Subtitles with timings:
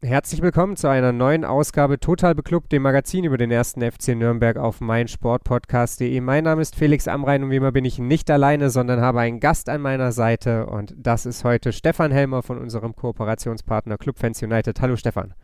[0.00, 4.56] Herzlich willkommen zu einer neuen Ausgabe Total Beklubbt, dem Magazin über den ersten FC Nürnberg
[4.56, 6.20] auf meinsportpodcast.de.
[6.20, 9.40] Mein Name ist Felix Amrein und wie immer bin ich nicht alleine, sondern habe einen
[9.40, 14.80] Gast an meiner Seite und das ist heute Stefan Helmer von unserem Kooperationspartner Clubfans United.
[14.80, 15.34] Hallo Stefan.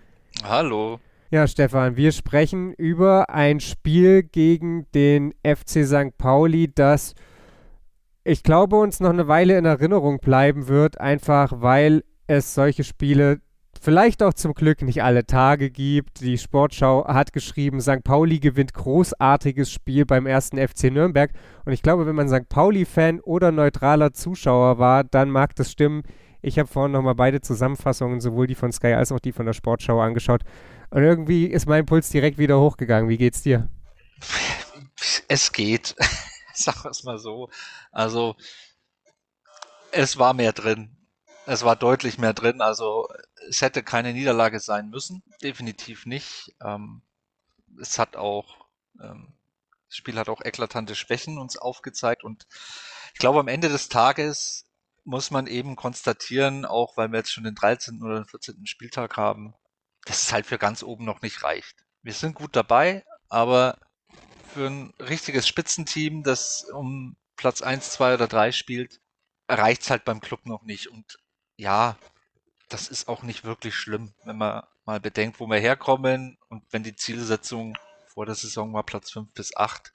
[0.44, 1.00] Hallo.
[1.32, 6.16] Ja, Stefan, wir sprechen über ein Spiel gegen den FC St.
[6.16, 7.16] Pauli, das
[8.22, 13.40] ich glaube uns noch eine Weile in Erinnerung bleiben wird, einfach weil es solche Spiele
[13.84, 16.20] vielleicht auch zum Glück nicht alle Tage gibt.
[16.20, 18.02] Die Sportschau hat geschrieben, St.
[18.02, 21.30] Pauli gewinnt großartiges Spiel beim ersten FC Nürnberg.
[21.66, 22.48] Und ich glaube, wenn man St.
[22.48, 26.02] Pauli-Fan oder neutraler Zuschauer war, dann mag das stimmen.
[26.40, 29.52] Ich habe vorhin nochmal beide Zusammenfassungen, sowohl die von Sky als auch die von der
[29.52, 30.42] Sportschau angeschaut.
[30.90, 33.10] Und irgendwie ist mein Puls direkt wieder hochgegangen.
[33.10, 33.68] Wie geht's dir?
[35.28, 35.94] Es geht.
[36.54, 37.50] Sag es mal so.
[37.92, 38.34] Also,
[39.90, 40.96] es war mehr drin.
[41.46, 42.62] Es war deutlich mehr drin.
[42.62, 43.08] Also,
[43.48, 46.54] es hätte keine Niederlage sein müssen, definitiv nicht.
[46.62, 47.02] Ähm,
[47.80, 48.66] es hat auch,
[49.00, 49.34] ähm,
[49.88, 52.46] das Spiel hat auch eklatante Schwächen uns aufgezeigt und
[53.12, 54.66] ich glaube, am Ende des Tages
[55.04, 58.02] muss man eben konstatieren, auch weil wir jetzt schon den 13.
[58.02, 58.66] oder den 14.
[58.66, 59.54] Spieltag haben,
[60.06, 61.84] dass es halt für ganz oben noch nicht reicht.
[62.02, 63.78] Wir sind gut dabei, aber
[64.52, 69.00] für ein richtiges Spitzenteam, das um Platz 1, 2 oder 3 spielt,
[69.48, 70.88] reicht es halt beim Club noch nicht.
[70.88, 71.18] Und
[71.56, 71.96] ja,
[72.74, 76.82] das ist auch nicht wirklich schlimm, wenn man mal bedenkt, wo wir herkommen und wenn
[76.82, 77.76] die Zielsetzung
[78.08, 79.94] vor der Saison war Platz 5 bis 8,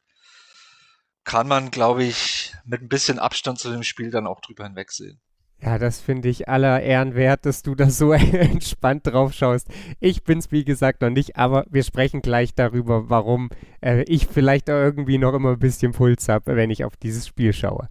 [1.25, 5.19] kann man, glaube ich, mit ein bisschen Abstand zu dem Spiel dann auch drüber hinwegsehen.
[5.61, 9.67] Ja, das finde ich aller Ehren wert, dass du da so entspannt drauf schaust.
[9.99, 13.49] Ich bin es, wie gesagt, noch nicht, aber wir sprechen gleich darüber, warum
[13.81, 17.27] äh, ich vielleicht auch irgendwie noch immer ein bisschen Puls habe, wenn ich auf dieses
[17.27, 17.89] Spiel schaue.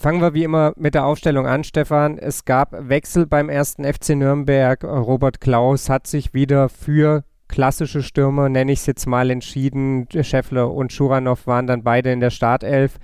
[0.00, 2.16] Fangen wir wie immer mit der Aufstellung an, Stefan.
[2.16, 4.82] Es gab Wechsel beim ersten FC Nürnberg.
[4.82, 10.08] Robert Klaus hat sich wieder für klassische Stürmer, nenne ich es jetzt mal, entschieden.
[10.22, 12.98] Scheffler und Schuranov waren dann beide in der Startelf.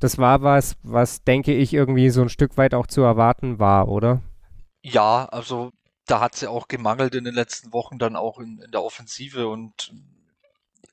[0.00, 3.86] Das war was, was denke ich irgendwie so ein Stück weit auch zu erwarten war,
[3.86, 4.20] oder?
[4.82, 5.70] Ja, also
[6.08, 8.82] da hat sie ja auch gemangelt in den letzten Wochen dann auch in, in der
[8.82, 9.94] Offensive und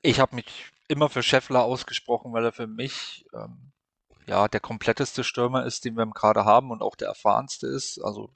[0.00, 0.46] ich habe mich
[0.86, 3.70] immer für Scheffler ausgesprochen, weil er für mich ähm,
[4.30, 7.98] ja, der kompletteste Stürmer ist, den wir Kader haben und auch der erfahrenste ist.
[7.98, 8.32] Also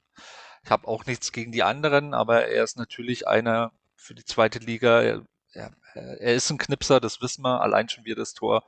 [0.61, 4.59] ich habe auch nichts gegen die anderen, aber er ist natürlich einer für die zweite
[4.59, 5.01] Liga.
[5.01, 7.61] Er, er, er ist ein Knipser, das wissen wir.
[7.61, 8.65] Allein schon, wie er das Tor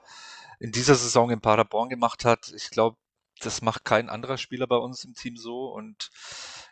[0.60, 2.54] in dieser Saison in Paderborn gemacht hat.
[2.56, 2.96] Ich glaube,
[3.42, 5.66] das macht kein anderer Spieler bei uns im Team so.
[5.74, 6.10] Und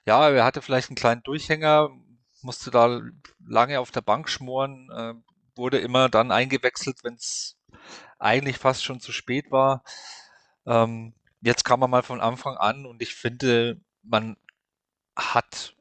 [0.06, 1.90] ja, er hatte vielleicht einen kleinen Durchhänger,
[2.42, 3.02] musste da
[3.46, 5.16] lange auf der Bank schmoren, äh,
[5.58, 7.58] wurde immer dann eingewechselt, wenn es
[8.20, 9.84] eigentlich fast schon zu spät war.
[10.66, 14.38] Ähm, jetzt kam er mal von Anfang an und ich finde, man
[15.16, 15.76] hat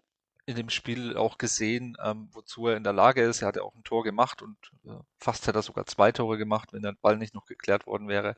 [0.46, 3.42] in dem Spiel auch gesehen, ähm, wozu er in der Lage ist.
[3.42, 6.36] Er hat ja auch ein Tor gemacht und äh, fast hätte er sogar zwei Tore
[6.36, 8.36] gemacht, wenn der Ball nicht noch geklärt worden wäre.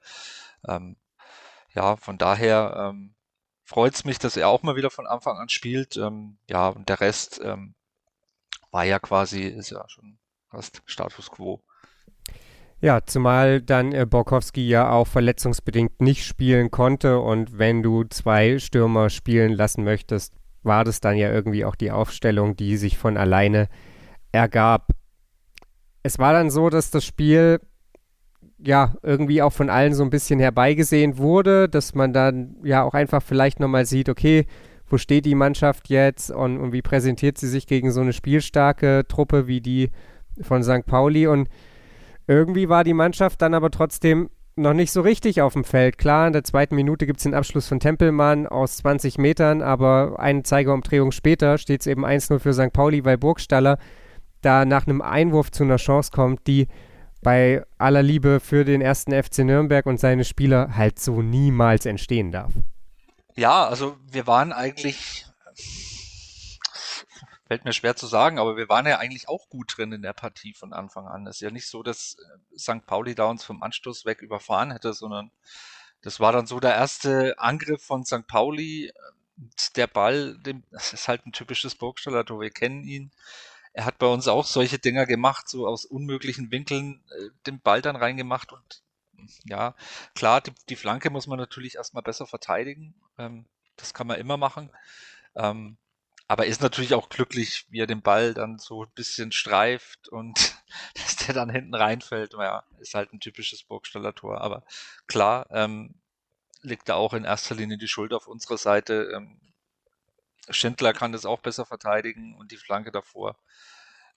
[0.69, 0.97] Ähm,
[1.75, 3.15] ja, von daher ähm,
[3.65, 5.97] freut es mich, dass er auch mal wieder von Anfang an spielt.
[5.97, 7.75] Ähm, ja, und der Rest ähm,
[8.71, 10.19] war ja quasi, ist ja schon
[10.49, 11.63] fast Status quo.
[12.81, 18.59] Ja, zumal dann äh, Borkowski ja auch verletzungsbedingt nicht spielen konnte und wenn du zwei
[18.59, 23.17] Stürmer spielen lassen möchtest, war das dann ja irgendwie auch die Aufstellung, die sich von
[23.17, 23.69] alleine
[24.33, 24.91] ergab.
[26.03, 27.61] Es war dann so, dass das Spiel
[28.59, 32.95] ja irgendwie auch von allen so ein bisschen herbeigesehen wurde, dass man dann ja auch
[32.95, 34.47] einfach vielleicht nochmal sieht, okay,
[34.89, 39.05] wo steht die Mannschaft jetzt und, und wie präsentiert sie sich gegen so eine spielstarke
[39.09, 39.91] Truppe wie die
[40.43, 40.87] von St.
[40.87, 41.49] Pauli und
[42.27, 45.99] irgendwie war die Mannschaft dann aber trotzdem noch nicht so richtig auf dem Feld.
[45.99, 50.19] Klar, in der zweiten Minute gibt es den Abschluss von Tempelmann aus 20 Metern, aber
[50.19, 52.73] eine Zeigerumdrehung später steht es eben 1-0 für St.
[52.73, 53.79] Pauli, weil Burgstaller
[54.41, 56.69] da nach einem Einwurf zu einer Chance kommt, die
[57.23, 62.33] bei aller Liebe für den ersten FC Nürnberg und seine Spieler halt so niemals entstehen
[62.33, 62.53] darf.
[63.35, 65.27] Ja, also wir waren eigentlich
[67.47, 70.13] fällt mir schwer zu sagen, aber wir waren ja eigentlich auch gut drin in der
[70.13, 71.27] Partie von Anfang an.
[71.27, 72.87] Es ist ja nicht so, dass äh, St.
[72.87, 75.31] Pauli da uns vom Anstoß weg überfahren hätte, sondern
[76.03, 78.27] das war dann so der erste Angriff von St.
[78.27, 78.93] Pauli.
[79.77, 80.39] Der Ball,
[80.71, 83.13] das ist halt ein typisches Burgstaller wir kennen ihn.
[83.73, 87.83] Er hat bei uns auch solche Dinger gemacht, so aus unmöglichen Winkeln äh, den Ball
[87.83, 88.83] dann reingemacht und
[89.45, 89.75] ja,
[90.15, 92.95] klar, die, die Flanke muss man natürlich erstmal besser verteidigen.
[93.19, 93.45] Ähm,
[93.77, 94.71] das kann man immer machen.
[95.35, 95.77] Ähm,
[96.29, 100.57] aber ist natürlich auch glücklich, wie er den Ball dann so ein bisschen streift und
[100.95, 102.35] dass der dann hinten reinfällt.
[102.35, 104.41] Ja, ist halt ein typisches Burgstaller Tor.
[104.41, 104.65] Aber
[105.07, 105.95] klar, ähm,
[106.63, 109.13] liegt da auch in erster Linie die Schuld auf unserer Seite.
[109.15, 109.41] Ähm,
[110.51, 113.37] Schindler kann das auch besser verteidigen und die Flanke davor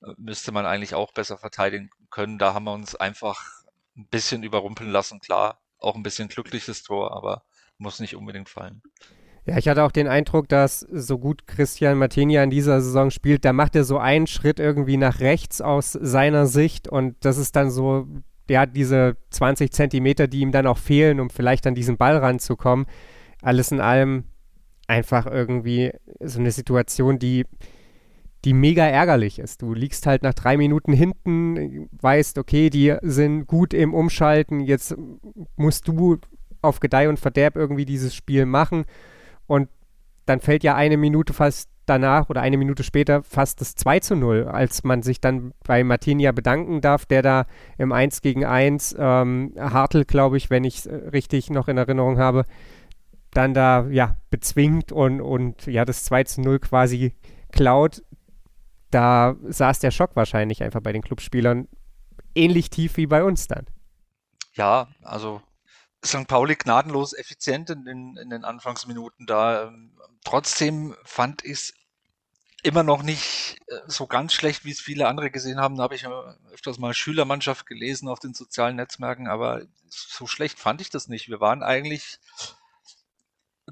[0.02, 2.40] äh, müsste man eigentlich auch besser verteidigen können.
[2.40, 3.64] Da haben wir uns einfach
[3.96, 5.20] ein bisschen überrumpeln lassen.
[5.20, 7.44] Klar, auch ein bisschen glückliches Tor, aber
[7.78, 8.82] muss nicht unbedingt fallen.
[9.46, 13.46] Ja, ich hatte auch den Eindruck, dass so gut Christian Martinia in dieser Saison spielt,
[13.46, 17.56] da macht er so einen Schritt irgendwie nach rechts aus seiner Sicht und das ist
[17.56, 18.08] dann so,
[18.50, 22.86] ja, diese 20 Zentimeter, die ihm dann auch fehlen, um vielleicht an diesen Ball ranzukommen.
[23.42, 24.26] Alles in allem
[24.88, 27.46] einfach irgendwie so eine Situation, die,
[28.44, 29.62] die mega ärgerlich ist.
[29.62, 34.96] Du liegst halt nach drei Minuten hinten, weißt, okay, die sind gut im Umschalten, jetzt
[35.56, 36.18] musst du
[36.62, 38.86] auf Gedeih und Verderb irgendwie dieses Spiel machen
[39.50, 39.68] und
[40.26, 44.16] dann fällt ja eine Minute fast danach oder eine Minute später fast das 2 zu
[44.16, 47.46] 0, als man sich dann bei Martinia bedanken darf, der da
[47.80, 52.20] im 1 gegen 1, ähm, Hartl, glaube ich, wenn ich es richtig noch in Erinnerung
[52.20, 52.46] habe,
[53.32, 57.16] dann da ja bezwingt und, und ja das 2 zu 0 quasi
[57.52, 58.04] klaut.
[58.92, 61.68] Da saß der Schock wahrscheinlich einfach bei den Clubspielern
[62.36, 63.66] ähnlich tief wie bei uns dann.
[64.54, 65.42] Ja, also
[66.06, 66.28] St.
[66.28, 69.68] Pauli gnadenlos effizient in, in, in den Anfangsminuten da.
[69.68, 71.74] Ähm, trotzdem fand ich es
[72.64, 75.76] immer noch nicht äh, so ganz schlecht, wie es viele andere gesehen haben.
[75.76, 76.08] Da habe ich
[76.52, 81.30] öfters mal Schülermannschaft gelesen auf den sozialen Netzwerken, aber so schlecht fand ich das nicht.
[81.30, 82.20] Wir waren eigentlich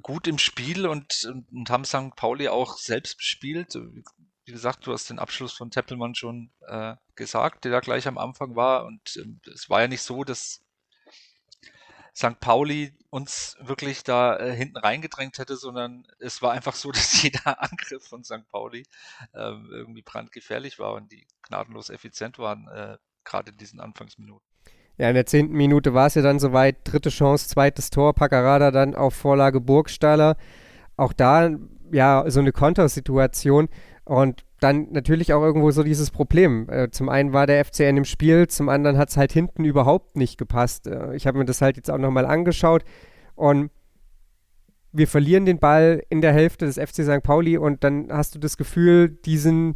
[0.01, 2.15] gut im Spiel und, und, und haben St.
[2.15, 3.73] Pauli auch selbst bespielt.
[4.45, 8.18] Wie gesagt, du hast den Abschluss von Teppelmann schon äh, gesagt, der da gleich am
[8.18, 8.85] Anfang war.
[8.85, 10.62] Und ähm, es war ja nicht so, dass
[12.17, 12.39] St.
[12.39, 17.61] Pauli uns wirklich da äh, hinten reingedrängt hätte, sondern es war einfach so, dass jeder
[17.61, 18.47] Angriff von St.
[18.49, 18.83] Pauli
[19.33, 24.43] äh, irgendwie brandgefährlich war und die gnadenlos effizient waren, äh, gerade in diesen Anfangsminuten.
[24.97, 26.77] Ja, in der zehnten Minute war es ja dann soweit.
[26.85, 28.15] Dritte Chance, zweites Tor.
[28.15, 30.37] Paccarada dann auf Vorlage Burgstaller.
[30.95, 31.51] Auch da,
[31.91, 33.69] ja, so eine Kontersituation.
[34.05, 36.68] Und dann natürlich auch irgendwo so dieses Problem.
[36.69, 40.15] Äh, zum einen war der FCN im Spiel, zum anderen hat es halt hinten überhaupt
[40.15, 40.88] nicht gepasst.
[40.88, 42.83] Äh, ich habe mir das halt jetzt auch nochmal angeschaut
[43.36, 43.69] und
[44.92, 47.21] wir verlieren den Ball in der Hälfte des FC St.
[47.21, 49.75] Pauli und dann hast du das Gefühl, die sind,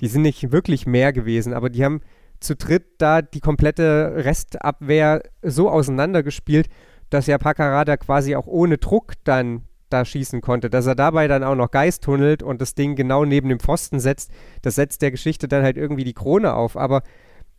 [0.00, 2.00] die sind nicht wirklich mehr gewesen, aber die haben
[2.40, 6.68] zu dritt da die komplette Restabwehr so auseinandergespielt,
[7.10, 10.70] dass ja Paccarada quasi auch ohne Druck dann da schießen konnte.
[10.70, 14.00] Dass er dabei dann auch noch Geist tunnelt und das Ding genau neben dem Pfosten
[14.00, 14.30] setzt,
[14.62, 16.76] das setzt der Geschichte dann halt irgendwie die Krone auf.
[16.76, 17.02] Aber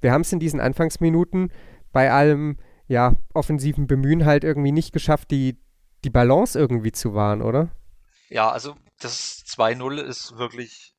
[0.02, 1.52] wir haben es in diesen Anfangsminuten
[1.92, 2.58] bei allem
[2.88, 5.58] ja, offensiven Bemühen halt irgendwie nicht geschafft, die,
[6.04, 7.70] die Balance irgendwie zu wahren, oder?
[8.30, 10.94] Ja, also das 2-0 ist wirklich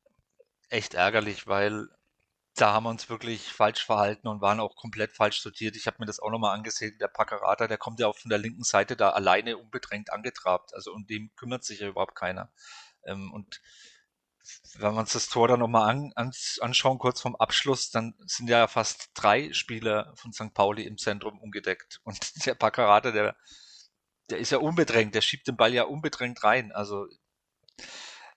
[0.69, 1.87] echt ärgerlich, weil
[2.59, 5.77] da haben wir uns wirklich falsch verhalten und waren auch komplett falsch sortiert.
[5.77, 6.97] Ich habe mir das auch nochmal angesehen.
[6.99, 10.73] Der Packerata, der kommt ja auch von der linken Seite da alleine unbedrängt angetrabt.
[10.73, 12.51] Also um dem kümmert sich ja überhaupt keiner.
[13.05, 13.61] Ähm, und
[14.75, 18.49] wenn wir uns das Tor dann nochmal an, an, anschauen, kurz vorm Abschluss, dann sind
[18.49, 20.53] ja fast drei Spieler von St.
[20.53, 22.01] Pauli im Zentrum ungedeckt.
[22.03, 23.37] Und der Packerata, der,
[24.29, 26.73] der ist ja unbedrängt, der schiebt den Ball ja unbedrängt rein.
[26.73, 27.07] Also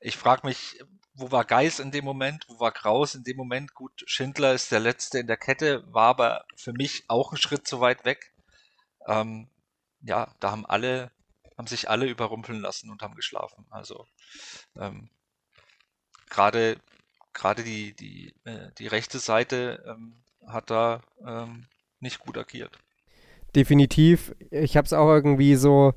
[0.01, 0.79] ich frage mich,
[1.15, 3.75] wo war Geis in dem Moment, wo war Kraus in dem Moment?
[3.75, 7.67] Gut, Schindler ist der Letzte in der Kette, war aber für mich auch ein Schritt
[7.67, 8.33] zu weit weg.
[9.07, 9.49] Ähm,
[10.01, 11.11] ja, da haben alle,
[11.59, 13.67] haben sich alle überrumpeln lassen und haben geschlafen.
[13.71, 14.07] Also
[14.77, 15.11] ähm,
[16.31, 16.77] gerade
[17.33, 21.67] gerade die die äh, die rechte Seite ähm, hat da ähm,
[22.01, 22.79] nicht gut agiert.
[23.55, 24.35] Definitiv.
[24.51, 25.95] Ich habe es auch irgendwie so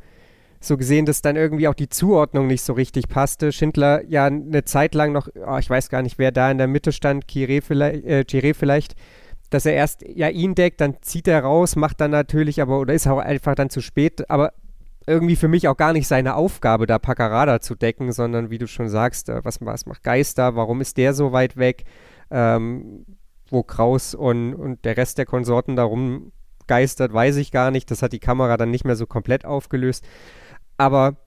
[0.59, 3.51] so gesehen, dass dann irgendwie auch die Zuordnung nicht so richtig passte.
[3.51, 6.67] Schindler ja eine Zeit lang noch, oh, ich weiß gar nicht, wer da in der
[6.67, 8.95] Mitte stand, Kire vielleicht, äh, vielleicht,
[9.49, 12.93] dass er erst ja ihn deckt, dann zieht er raus, macht dann natürlich, aber oder
[12.93, 14.53] ist auch einfach dann zu spät, aber
[15.07, 18.67] irgendwie für mich auch gar nicht seine Aufgabe, da Paccarada zu decken, sondern wie du
[18.67, 21.83] schon sagst, äh, was, was macht Geister, warum ist der so weit weg,
[22.31, 23.05] ähm,
[23.49, 26.31] wo Kraus und, und der Rest der Konsorten darum
[26.67, 27.89] geistert, weiß ich gar nicht.
[27.91, 30.05] Das hat die Kamera dann nicht mehr so komplett aufgelöst.
[30.77, 31.17] Aber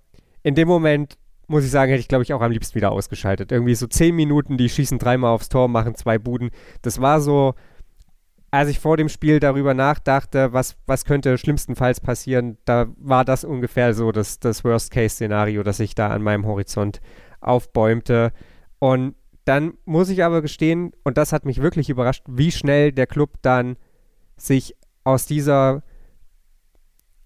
[0.42, 3.52] in dem Moment, muss ich sagen, hätte ich, glaube ich, auch am liebsten wieder ausgeschaltet.
[3.52, 6.50] Irgendwie so zehn Minuten, die schießen dreimal aufs Tor, machen zwei Buden.
[6.82, 7.54] Das war so,
[8.50, 13.44] als ich vor dem Spiel darüber nachdachte, was, was könnte schlimmstenfalls passieren, da war das
[13.44, 17.00] ungefähr so das, das Worst-Case-Szenario, das sich da an meinem Horizont
[17.40, 18.32] aufbäumte.
[18.78, 19.14] Und
[19.44, 23.34] dann muss ich aber gestehen, und das hat mich wirklich überrascht, wie schnell der Club
[23.40, 23.76] dann
[24.36, 25.82] sich aus dieser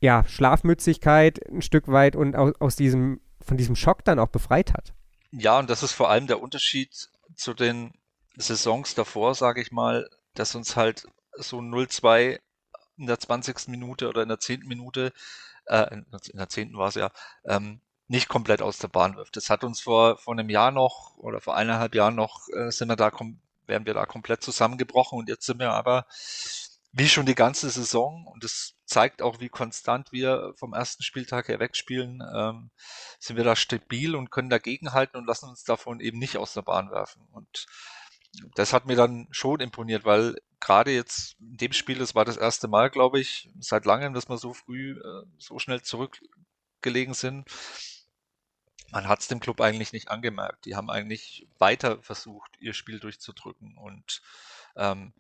[0.03, 4.75] ja, Schlafmützigkeit ein Stück weit und aus, aus diesem, von diesem Schock dann auch befreit
[4.75, 4.93] hat.
[5.31, 7.95] Ja, und das ist vor allem der Unterschied zu den
[8.37, 11.07] Saisons davor, sage ich mal, dass uns halt
[11.37, 12.41] so 0-2
[12.99, 13.69] in der 20.
[13.69, 14.67] Minute oder in der 10.
[14.67, 15.13] Minute,
[15.67, 16.05] äh, in
[16.35, 16.77] der 10.
[16.77, 17.11] war es ja,
[17.45, 19.37] ähm, nicht komplett aus der Bahn wirft.
[19.37, 22.89] Das hat uns vor, vor einem Jahr noch oder vor eineinhalb Jahren noch, äh, sind
[22.89, 23.13] wir da,
[23.69, 26.07] wären wir da komplett zusammengebrochen und jetzt sind wir aber
[26.93, 31.49] wie schon die ganze Saison und das zeigt auch, wie konstant wir vom ersten Spieltag
[31.49, 32.71] her wegspielen, ähm,
[33.19, 36.63] sind wir da stabil und können dagegenhalten und lassen uns davon eben nicht aus der
[36.63, 37.27] Bahn werfen.
[37.33, 37.67] Und
[38.55, 42.37] das hat mir dann schon imponiert, weil gerade jetzt in dem Spiel, das war das
[42.37, 47.49] erste Mal, glaube ich, seit langem, dass wir so früh äh, so schnell zurückgelegen sind
[48.93, 50.67] man hat es dem Club eigentlich nicht angemerkt.
[50.67, 54.21] Die haben eigentlich weiter versucht, ihr Spiel durchzudrücken und
[54.77, 55.15] ähm,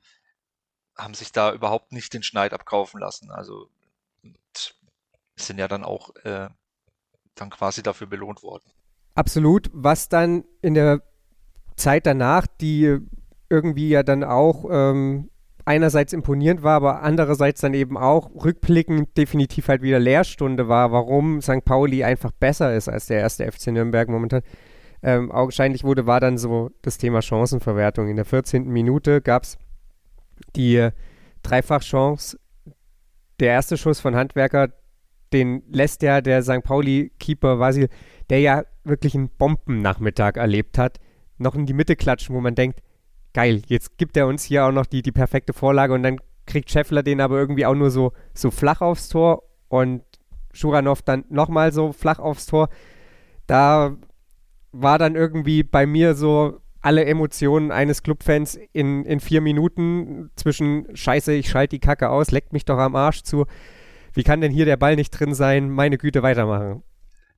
[1.03, 3.31] haben sich da überhaupt nicht den Schneid abkaufen lassen.
[3.31, 3.69] Also
[5.37, 6.49] sind ja dann auch äh,
[7.35, 8.65] dann quasi dafür belohnt worden.
[9.15, 9.71] Absolut.
[9.73, 11.03] Was dann in der
[11.77, 12.99] Zeit danach, die
[13.49, 15.31] irgendwie ja dann auch ähm,
[15.65, 21.41] einerseits imponierend war, aber andererseits dann eben auch rückblickend definitiv halt wieder Lehrstunde war, warum
[21.41, 21.65] St.
[21.65, 24.43] Pauli einfach besser ist als der erste FC Nürnberg momentan.
[25.03, 28.09] Ähm, augenscheinlich wurde, war dann so das Thema Chancenverwertung.
[28.09, 28.69] In der 14.
[28.69, 29.59] Minute gab es
[30.57, 30.89] die
[31.43, 32.39] Dreifachchance.
[33.41, 34.69] Der erste Schuss von Handwerker,
[35.33, 36.63] den lässt ja der St.
[36.63, 37.89] Pauli-Keeper Vasil,
[38.31, 40.99] der ja wirklich einen Bombennachmittag erlebt hat,
[41.39, 42.81] noch in die Mitte klatschen, wo man denkt,
[43.33, 46.71] geil, jetzt gibt er uns hier auch noch die, die perfekte Vorlage und dann kriegt
[46.71, 50.03] Scheffler den aber irgendwie auch nur so, so flach aufs Tor und
[50.53, 52.69] Schuranov dann nochmal so flach aufs Tor.
[53.47, 53.97] Da
[54.73, 60.95] war dann irgendwie bei mir so alle Emotionen eines Clubfans in, in vier Minuten zwischen
[60.95, 63.47] Scheiße, ich schalte die Kacke aus, leckt mich doch am Arsch zu.
[64.13, 65.71] Wie kann denn hier der Ball nicht drin sein?
[65.71, 66.83] Meine Güte, weitermachen.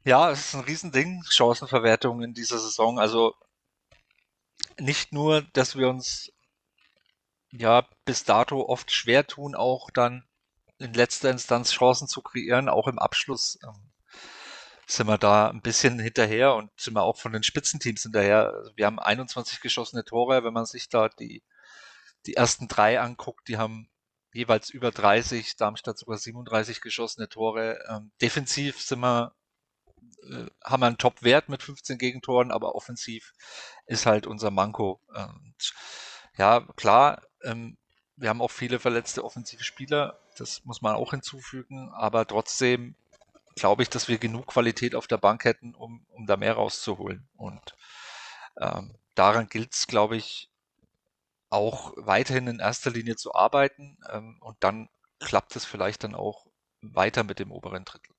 [0.03, 2.99] Ja, es ist ein Riesending, Chancenverwertung in dieser Saison.
[2.99, 3.35] Also
[4.81, 6.33] nicht nur, dass wir uns
[7.51, 10.25] ja bis dato oft schwer tun, auch dann
[10.79, 13.93] in letzter Instanz Chancen zu kreieren, auch im Abschluss ähm,
[14.87, 18.53] sind wir da ein bisschen hinterher und sind wir auch von den Spitzenteams hinterher.
[18.53, 21.43] Also wir haben 21 geschossene Tore, wenn man sich da die,
[22.27, 23.89] die ersten drei anguckt, die haben
[24.33, 27.79] jeweils über 30, Darmstadt sogar 37 geschossene Tore.
[27.89, 29.35] Ähm, defensiv sind wir
[30.31, 33.33] äh, haben wir einen Top-Wert mit 15 Gegentoren, aber offensiv
[33.87, 35.01] ist halt unser Manko.
[35.09, 35.75] Und
[36.37, 37.77] ja, klar, ähm,
[38.17, 42.95] wir haben auch viele verletzte offensive Spieler, das muss man auch hinzufügen, aber trotzdem
[43.57, 47.29] glaube ich, dass wir genug Qualität auf der Bank hätten, um, um da mehr rauszuholen.
[47.37, 47.75] Und
[48.61, 50.51] ähm, daran gilt es, glaube ich,
[51.51, 54.89] auch weiterhin in erster Linie zu arbeiten ähm, und dann
[55.21, 56.47] klappt es vielleicht dann auch
[56.81, 58.15] weiter mit dem oberen Drittel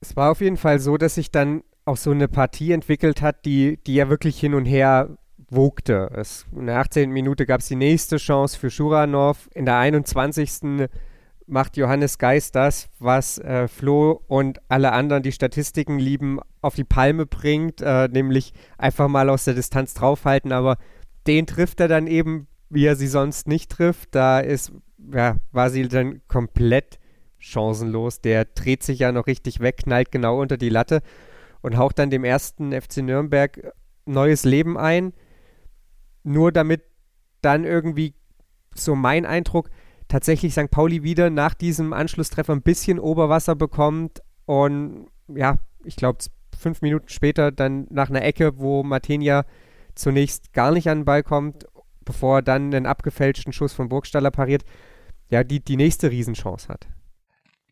[0.00, 3.44] es war auf jeden Fall so, dass sich dann auch so eine Partie entwickelt hat,
[3.44, 5.16] die, die ja wirklich hin und her
[5.50, 6.10] wogte.
[6.14, 7.10] Es, in der 18.
[7.10, 9.48] Minute gab es die nächste Chance für Schuranov.
[9.54, 10.88] In der 21.
[11.48, 16.84] macht Johannes Geist das, was äh, Flo und alle anderen, die Statistiken lieben, auf die
[16.84, 20.76] Palme bringt, äh, nämlich einfach mal aus der Distanz draufhalten, aber
[21.26, 24.14] den trifft er dann eben, wie er sie sonst nicht trifft.
[24.14, 24.72] Da ist,
[25.12, 26.98] ja, war sie dann komplett
[27.38, 28.20] chancenlos.
[28.20, 31.02] Der dreht sich ja noch richtig weg, knallt genau unter die Latte
[31.60, 33.72] und haucht dann dem ersten FC Nürnberg
[34.06, 35.12] neues Leben ein.
[36.24, 36.82] Nur damit
[37.40, 38.14] dann irgendwie,
[38.74, 39.70] so mein Eindruck,
[40.08, 40.70] tatsächlich St.
[40.70, 46.18] Pauli wieder nach diesem Anschlusstreffer ein bisschen Oberwasser bekommt und ja, ich glaube,
[46.58, 49.44] fünf Minuten später dann nach einer Ecke, wo Martinia
[49.94, 51.66] zunächst gar nicht an den Ball kommt,
[52.04, 54.64] bevor er dann einen abgefälschten Schuss von Burgstaller pariert,
[55.30, 56.88] ja, die, die nächste Riesenchance hat.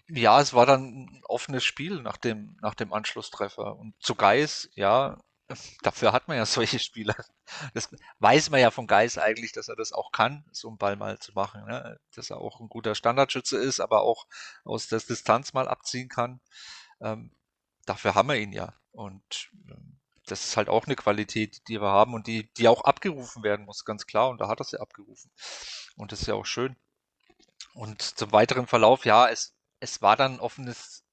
[0.09, 3.77] Ja, es war dann ein offenes Spiel nach dem, nach dem Anschlusstreffer.
[3.77, 5.19] Und zu Geis, ja,
[5.83, 7.15] dafür hat man ja solche Spieler.
[7.75, 7.89] Das
[8.19, 11.19] weiß man ja von Geis eigentlich, dass er das auch kann, so einen Ball mal
[11.19, 11.65] zu machen.
[11.67, 11.99] Ne?
[12.15, 14.27] Dass er auch ein guter Standardschütze ist, aber auch
[14.65, 16.41] aus der Distanz mal abziehen kann.
[17.01, 17.31] Ähm,
[17.85, 18.75] dafür haben wir ihn ja.
[18.93, 22.83] Und ähm, das ist halt auch eine Qualität, die wir haben und die, die auch
[22.83, 24.31] abgerufen werden muss, ganz klar.
[24.31, 25.31] Und da hat er sie abgerufen.
[25.97, 26.77] Und das ist ja auch schön.
[27.75, 31.05] Und zum weiteren Verlauf, ja, es es war dann offenes,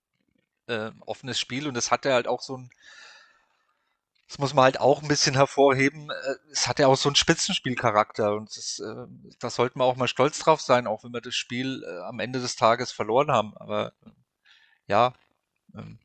[0.68, 2.70] äh, offenes Spiel und es hatte halt auch so ein,
[4.34, 8.34] das muss man halt auch ein bisschen hervorheben, äh, es hatte auch so einen Spitzenspielcharakter
[8.34, 9.06] und das, äh,
[9.40, 12.20] da sollten wir auch mal stolz drauf sein, auch wenn wir das Spiel äh, am
[12.20, 13.56] Ende des Tages verloren haben.
[13.58, 13.94] Aber
[14.88, 15.14] ja,
[15.76, 16.00] ähm,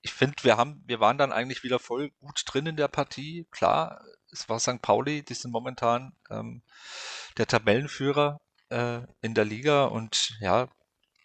[0.00, 3.48] ich finde, wir haben, wir waren dann eigentlich wieder voll gut drin in der Partie.
[3.50, 4.80] Klar, es war St.
[4.80, 6.62] Pauli, die sind momentan ähm,
[7.36, 10.68] der Tabellenführer äh, in der Liga und ja,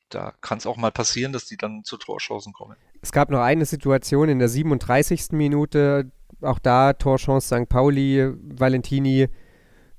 [0.09, 2.77] da kann es auch mal passieren, dass die dann zu Torchancen kommen.
[3.01, 5.31] Es gab noch eine Situation in der 37.
[5.33, 6.11] Minute,
[6.41, 7.69] auch da Torchance St.
[7.69, 9.27] Pauli, Valentini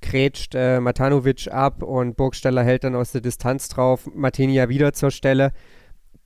[0.00, 5.10] grätscht äh, Matanovic ab und Burgsteller hält dann aus der Distanz drauf, Martinia wieder zur
[5.10, 5.52] Stelle.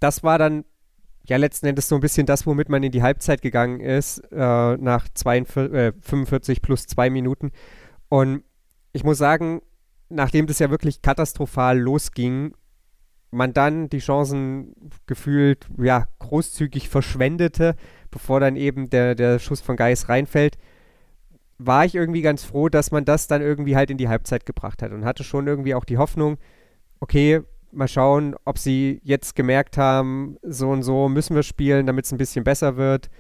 [0.00, 0.64] Das war dann
[1.26, 4.76] ja letzten Endes so ein bisschen das, womit man in die Halbzeit gegangen ist, äh,
[4.76, 7.52] nach 42, äh, 45 plus zwei Minuten.
[8.08, 8.42] Und
[8.92, 9.62] ich muss sagen,
[10.08, 12.54] nachdem das ja wirklich katastrophal losging,
[13.30, 14.74] man dann die Chancen
[15.06, 17.76] gefühlt ja großzügig verschwendete,
[18.10, 20.56] bevor dann eben der, der Schuss von Geis reinfällt,
[21.58, 24.82] war ich irgendwie ganz froh, dass man das dann irgendwie halt in die Halbzeit gebracht
[24.82, 26.38] hat und hatte schon irgendwie auch die Hoffnung,
[27.00, 32.06] okay, mal schauen, ob sie jetzt gemerkt haben, so und so müssen wir spielen, damit
[32.06, 33.10] es ein bisschen besser wird.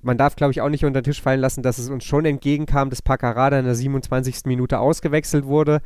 [0.00, 2.24] Man darf, glaube ich, auch nicht unter den Tisch fallen lassen, dass es uns schon
[2.24, 4.44] entgegenkam, dass Paccarada in der 27.
[4.44, 5.80] Minute ausgewechselt wurde.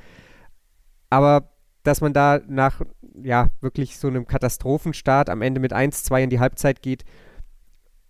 [1.08, 1.50] Aber
[1.82, 2.82] dass man da nach
[3.22, 7.04] ja wirklich so einem Katastrophenstart am Ende mit 1-2 in die Halbzeit geht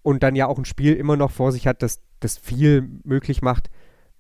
[0.02, 3.42] und dann ja auch ein Spiel immer noch vor sich hat, das, das viel möglich
[3.42, 3.71] macht,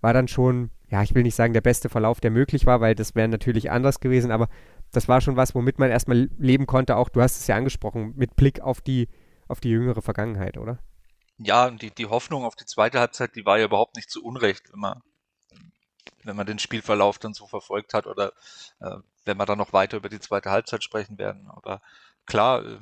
[0.00, 2.94] war dann schon, ja, ich will nicht sagen der beste Verlauf, der möglich war, weil
[2.94, 4.48] das wäre natürlich anders gewesen, aber
[4.92, 8.14] das war schon was, womit man erstmal leben konnte, auch du hast es ja angesprochen,
[8.16, 9.08] mit Blick auf die,
[9.48, 10.78] auf die jüngere Vergangenheit, oder?
[11.38, 14.22] Ja, und die, die Hoffnung auf die zweite Halbzeit, die war ja überhaupt nicht zu
[14.22, 15.02] Unrecht, wenn man,
[16.24, 18.32] wenn man den Spielverlauf dann so verfolgt hat oder
[18.80, 21.48] äh, wenn wir dann noch weiter über die zweite Halbzeit sprechen werden.
[21.48, 21.80] Aber
[22.26, 22.78] klar, äh,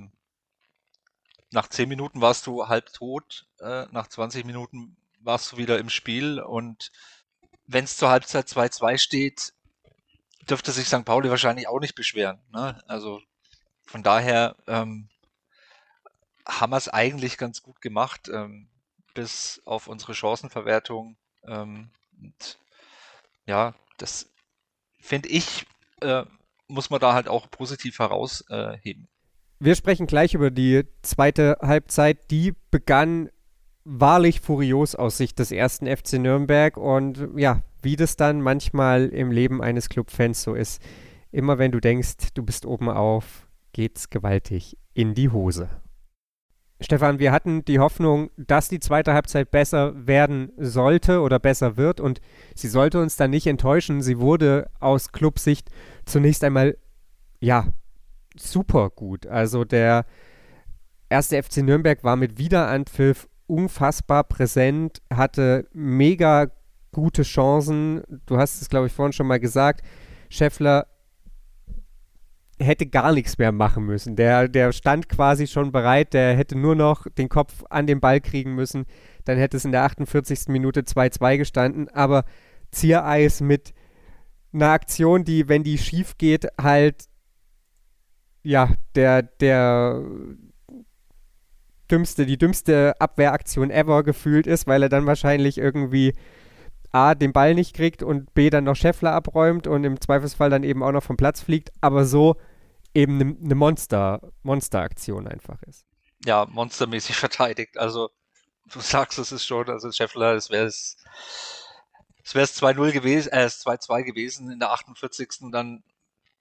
[1.50, 5.88] nach zehn Minuten warst du halb tot, äh, nach 20 Minuten warst du wieder im
[5.88, 6.90] Spiel und
[7.66, 9.52] wenn es zur Halbzeit 2-2 steht,
[10.48, 11.04] dürfte sich St.
[11.04, 12.40] Pauli wahrscheinlich auch nicht beschweren.
[12.50, 12.82] Ne?
[12.86, 13.20] Also
[13.86, 15.08] von daher ähm,
[16.46, 18.68] haben wir es eigentlich ganz gut gemacht, ähm,
[19.14, 21.16] bis auf unsere Chancenverwertung.
[21.44, 22.58] Ähm, und
[23.44, 24.30] ja, das
[25.00, 25.66] finde ich,
[26.00, 26.24] äh,
[26.68, 29.08] muss man da halt auch positiv herausheben.
[29.60, 32.30] Wir sprechen gleich über die zweite Halbzeit.
[32.30, 33.28] Die begann
[33.84, 39.32] wahrlich furios aus Sicht des ersten FC Nürnberg und ja, wie das dann manchmal im
[39.32, 40.80] Leben eines Clubfans so ist.
[41.32, 45.68] Immer wenn du denkst, du bist oben auf, geht's gewaltig in die Hose.
[46.80, 51.98] Stefan, wir hatten die Hoffnung, dass die zweite Halbzeit besser werden sollte oder besser wird
[51.98, 52.20] und
[52.54, 54.02] sie sollte uns dann nicht enttäuschen.
[54.02, 55.70] Sie wurde aus Clubsicht
[56.04, 56.76] zunächst einmal,
[57.40, 57.72] ja,
[58.40, 59.26] super gut.
[59.26, 60.04] Also der
[61.08, 66.48] erste FC Nürnberg war mit Wiederanpfiff unfassbar präsent, hatte mega
[66.92, 68.02] gute Chancen.
[68.26, 69.82] Du hast es, glaube ich, vorhin schon mal gesagt.
[70.28, 70.86] Scheffler
[72.60, 74.16] hätte gar nichts mehr machen müssen.
[74.16, 78.20] Der, der stand quasi schon bereit, der hätte nur noch den Kopf an den Ball
[78.20, 78.86] kriegen müssen.
[79.24, 80.48] Dann hätte es in der 48.
[80.48, 81.88] Minute 2-2 gestanden.
[81.88, 82.24] Aber
[82.70, 83.72] Ziereis mit
[84.52, 87.07] einer Aktion, die, wenn die schief geht, halt
[88.48, 90.02] ja, der, der
[91.90, 96.14] dümmste, die dümmste Abwehraktion ever gefühlt ist, weil er dann wahrscheinlich irgendwie
[96.90, 100.62] A, den Ball nicht kriegt und B, dann noch Scheffler abräumt und im Zweifelsfall dann
[100.62, 102.36] eben auch noch vom Platz fliegt, aber so
[102.94, 105.84] eben eine ne Monster, Monsteraktion einfach ist.
[106.24, 107.76] Ja, monstermäßig verteidigt.
[107.76, 108.08] Also,
[108.72, 110.96] du sagst es ist schon, also Scheffler, es wäre es
[112.32, 115.42] wäre es 2-0 gewesen, äh, es 2-2 gewesen in der 48.
[115.42, 115.82] Und dann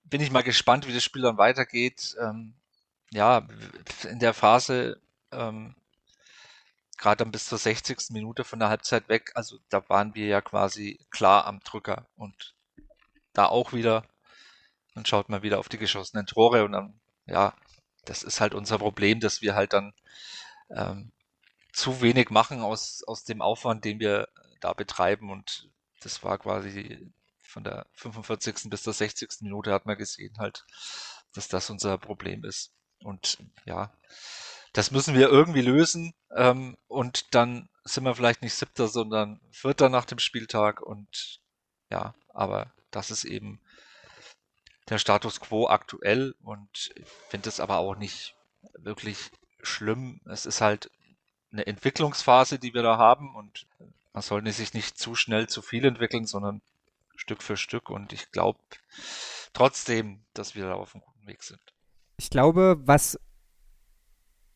[0.10, 2.16] bin ich mal gespannt, wie das Spiel dann weitergeht.
[2.20, 2.54] Ähm,
[3.12, 3.48] ja,
[4.10, 5.00] in der Phase
[5.32, 5.76] ähm,
[6.98, 8.10] gerade dann bis zur 60.
[8.12, 9.32] Minute von der Halbzeit weg.
[9.36, 12.56] Also da waren wir ja quasi klar am Drücker und
[13.34, 14.04] da auch wieder.
[14.96, 17.54] Dann schaut man wieder auf die geschossenen Tore und dann, ja,
[18.06, 19.94] das ist halt unser Problem, dass wir halt dann
[20.72, 21.12] ähm,
[21.72, 24.28] zu wenig machen aus, aus dem Aufwand, den wir
[24.60, 25.70] da betreiben und
[26.02, 27.12] das war quasi
[27.58, 28.70] von der 45.
[28.70, 29.42] bis zur 60.
[29.42, 30.64] Minute hat man gesehen halt,
[31.34, 32.72] dass das unser Problem ist.
[33.00, 33.92] Und ja,
[34.74, 36.14] das müssen wir irgendwie lösen.
[36.36, 40.84] Ähm, und dann sind wir vielleicht nicht siebter, sondern vierter nach dem Spieltag.
[40.84, 41.40] Und
[41.90, 43.60] ja, aber das ist eben
[44.90, 46.36] der Status quo aktuell.
[46.44, 48.36] Und ich finde es aber auch nicht
[48.78, 49.32] wirklich
[49.64, 50.22] schlimm.
[50.26, 50.92] Es ist halt
[51.52, 53.36] eine Entwicklungsphase, die wir da haben.
[53.36, 53.66] Und
[54.14, 56.62] man sollte sich nicht zu schnell zu viel entwickeln, sondern
[57.18, 57.90] Stück für Stück.
[57.90, 58.60] Und ich glaube
[59.54, 61.60] trotzdem, dass wir da auf einem guten Weg sind.
[62.18, 63.20] Ich glaube, was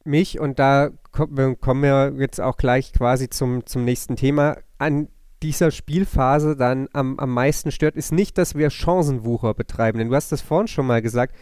[0.03, 5.09] mich, und da kommen wir jetzt auch gleich quasi zum, zum nächsten Thema, an
[5.43, 9.97] dieser Spielphase dann am, am meisten stört, ist nicht, dass wir Chancenwucher betreiben.
[9.97, 11.35] Denn du hast das vorhin schon mal gesagt,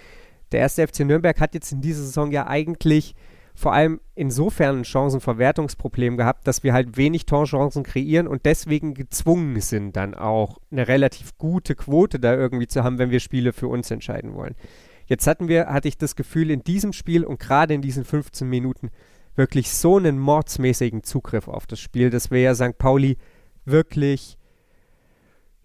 [0.51, 3.15] der erste FC Nürnberg hat jetzt in dieser Saison ja eigentlich
[3.60, 9.60] vor allem insofern ein Chancenverwertungsproblem gehabt, dass wir halt wenig Torchancen kreieren und deswegen gezwungen
[9.60, 13.67] sind, dann auch eine relativ gute Quote da irgendwie zu haben, wenn wir Spiele für
[13.67, 14.56] uns entscheiden wollen.
[15.08, 18.48] Jetzt hatten wir, hatte ich das Gefühl, in diesem Spiel und gerade in diesen 15
[18.48, 18.91] Minuten
[19.36, 22.78] wirklich so einen mordsmäßigen Zugriff auf das Spiel, dass wir ja St.
[22.78, 23.17] Pauli
[23.65, 24.38] wirklich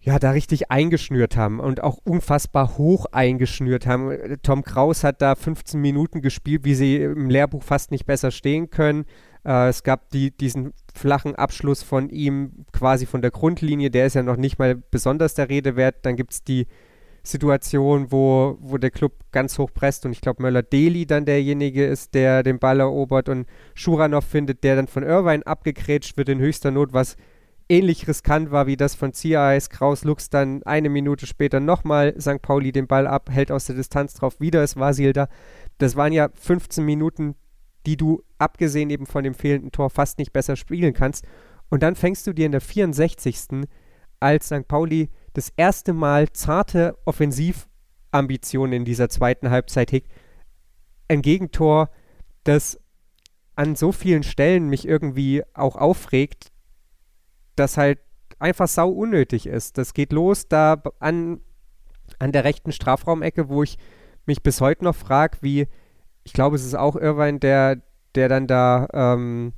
[0.05, 4.37] ja, da richtig eingeschnürt haben und auch unfassbar hoch eingeschnürt haben.
[4.43, 8.69] Tom Kraus hat da 15 Minuten gespielt, wie sie im Lehrbuch fast nicht besser stehen
[8.69, 9.05] können.
[9.43, 14.13] Äh, es gab die, diesen flachen Abschluss von ihm quasi von der Grundlinie, der ist
[14.13, 16.05] ja noch nicht mal besonders der Rede wert.
[16.05, 16.67] Dann gibt es die
[17.23, 22.13] Situation, wo, wo der Club ganz hoch presst und ich glaube Möller-Deli dann derjenige ist,
[22.13, 26.69] der den Ball erobert und Schuranov findet, der dann von Irvine abgekrätscht wird in höchster
[26.69, 27.17] Not, was
[27.69, 29.69] ähnlich riskant war wie das von Ziereis.
[29.69, 32.41] Kraus Lux dann eine Minute später nochmal St.
[32.41, 35.27] Pauli den Ball ab, hält aus der Distanz drauf, wieder ist Vasil da.
[35.77, 37.35] Das waren ja 15 Minuten,
[37.85, 41.25] die du abgesehen eben von dem fehlenden Tor fast nicht besser spielen kannst.
[41.69, 43.67] Und dann fängst du dir in der 64.
[44.19, 44.67] als St.
[44.67, 50.11] Pauli das erste Mal zarte Offensivambitionen in dieser zweiten Halbzeit hegt.
[51.07, 51.89] Ein Gegentor,
[52.43, 52.79] das
[53.55, 56.51] an so vielen Stellen mich irgendwie auch aufregt,
[57.55, 57.99] das halt
[58.39, 59.77] einfach sau unnötig ist.
[59.77, 61.41] Das geht los da an,
[62.19, 63.77] an der rechten Strafraumecke, wo ich
[64.25, 65.67] mich bis heute noch frage, wie,
[66.23, 67.81] ich glaube, es ist auch Irvine, der,
[68.15, 69.53] der dann da ähm,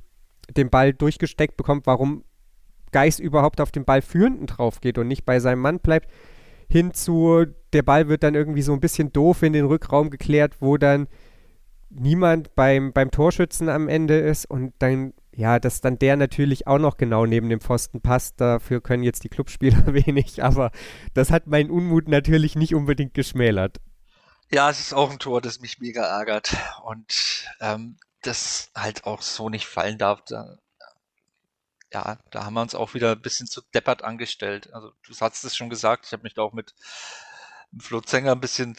[0.56, 2.24] den Ball durchgesteckt bekommt, warum
[2.92, 6.10] Geist überhaupt auf den Ball führenden drauf geht und nicht bei seinem Mann bleibt.
[6.68, 10.76] Hinzu, der Ball wird dann irgendwie so ein bisschen doof in den Rückraum geklärt, wo
[10.76, 11.08] dann
[11.90, 16.80] niemand beim, beim Torschützen am Ende ist und dann ja, dass dann der natürlich auch
[16.80, 20.72] noch genau neben dem Pfosten passt, dafür können jetzt die Clubspieler wenig, aber
[21.14, 23.78] das hat meinen Unmut natürlich nicht unbedingt geschmälert.
[24.50, 29.22] Ja, es ist auch ein Tor, das mich mega ärgert und ähm, das halt auch
[29.22, 30.24] so nicht fallen darf.
[30.24, 30.58] Da,
[31.92, 34.74] ja, da haben wir uns auch wieder ein bisschen zu deppert angestellt.
[34.74, 36.74] Also du hast es schon gesagt, ich habe mich da auch mit
[37.78, 38.76] Flo Zenger ein bisschen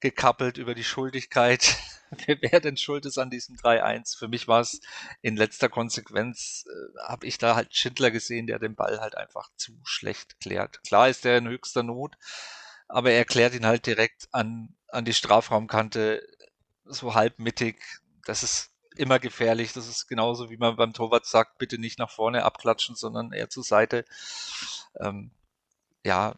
[0.00, 1.76] gekappelt über die Schuldigkeit
[2.26, 4.16] wer denn schuld ist an diesem 3-1.
[4.18, 4.80] Für mich war es
[5.22, 9.50] in letzter Konsequenz, äh, habe ich da halt Schindler gesehen, der den Ball halt einfach
[9.56, 10.82] zu schlecht klärt.
[10.84, 12.16] Klar ist er in höchster Not,
[12.88, 16.26] aber er klärt ihn halt direkt an, an die Strafraumkante,
[16.84, 17.82] so halbmittig.
[18.24, 19.72] Das ist immer gefährlich.
[19.72, 23.50] Das ist genauso wie man beim Torwart sagt, bitte nicht nach vorne abklatschen, sondern eher
[23.50, 24.04] zur Seite.
[24.98, 25.30] Ähm,
[26.04, 26.34] ja,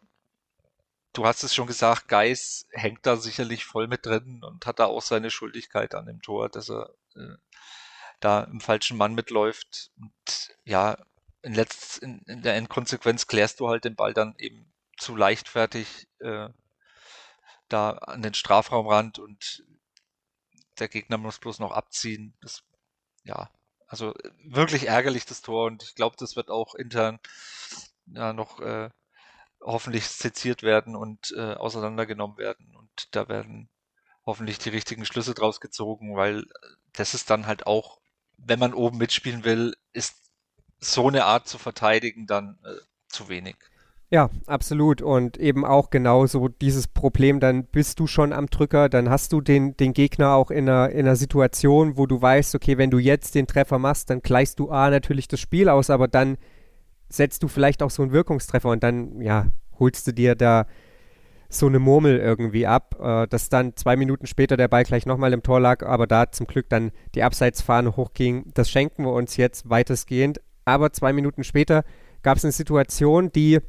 [1.13, 4.85] du hast es schon gesagt, Geis hängt da sicherlich voll mit drin und hat da
[4.85, 7.35] auch seine Schuldigkeit an dem Tor, dass er äh,
[8.19, 9.91] da im falschen Mann mitläuft.
[9.97, 10.97] Und ja,
[11.41, 16.07] in, letzt, in, in der Endkonsequenz klärst du halt den Ball dann eben zu leichtfertig
[16.19, 16.49] äh,
[17.67, 19.65] da an den Strafraumrand und
[20.79, 22.33] der Gegner muss bloß noch abziehen.
[22.41, 22.63] Das,
[23.23, 23.49] ja,
[23.87, 27.19] also wirklich ärgerlich das Tor und ich glaube, das wird auch intern
[28.07, 28.89] ja noch äh,
[29.61, 32.75] hoffentlich seziert werden und äh, auseinandergenommen werden.
[32.75, 33.69] Und da werden
[34.25, 36.43] hoffentlich die richtigen Schlüsse draus gezogen, weil äh,
[36.93, 37.99] das ist dann halt auch,
[38.37, 40.15] wenn man oben mitspielen will, ist
[40.79, 42.75] so eine Art zu verteidigen dann äh,
[43.07, 43.55] zu wenig.
[44.13, 45.01] Ja, absolut.
[45.01, 49.39] Und eben auch genauso dieses Problem, dann bist du schon am Drücker, dann hast du
[49.39, 52.97] den, den Gegner auch in einer, in einer Situation, wo du weißt, okay, wenn du
[52.97, 56.37] jetzt den Treffer machst, dann gleichst du A natürlich das Spiel aus, aber dann
[57.11, 59.47] setzt du vielleicht auch so einen Wirkungstreffer und dann, ja,
[59.79, 60.65] holst du dir da
[61.49, 65.33] so eine Murmel irgendwie ab, äh, dass dann zwei Minuten später der Ball gleich nochmal
[65.33, 68.51] im Tor lag, aber da zum Glück dann die Abseitsfahne hochging.
[68.53, 70.39] Das schenken wir uns jetzt weitestgehend.
[70.63, 71.83] Aber zwei Minuten später
[72.21, 73.59] gab es eine Situation, die,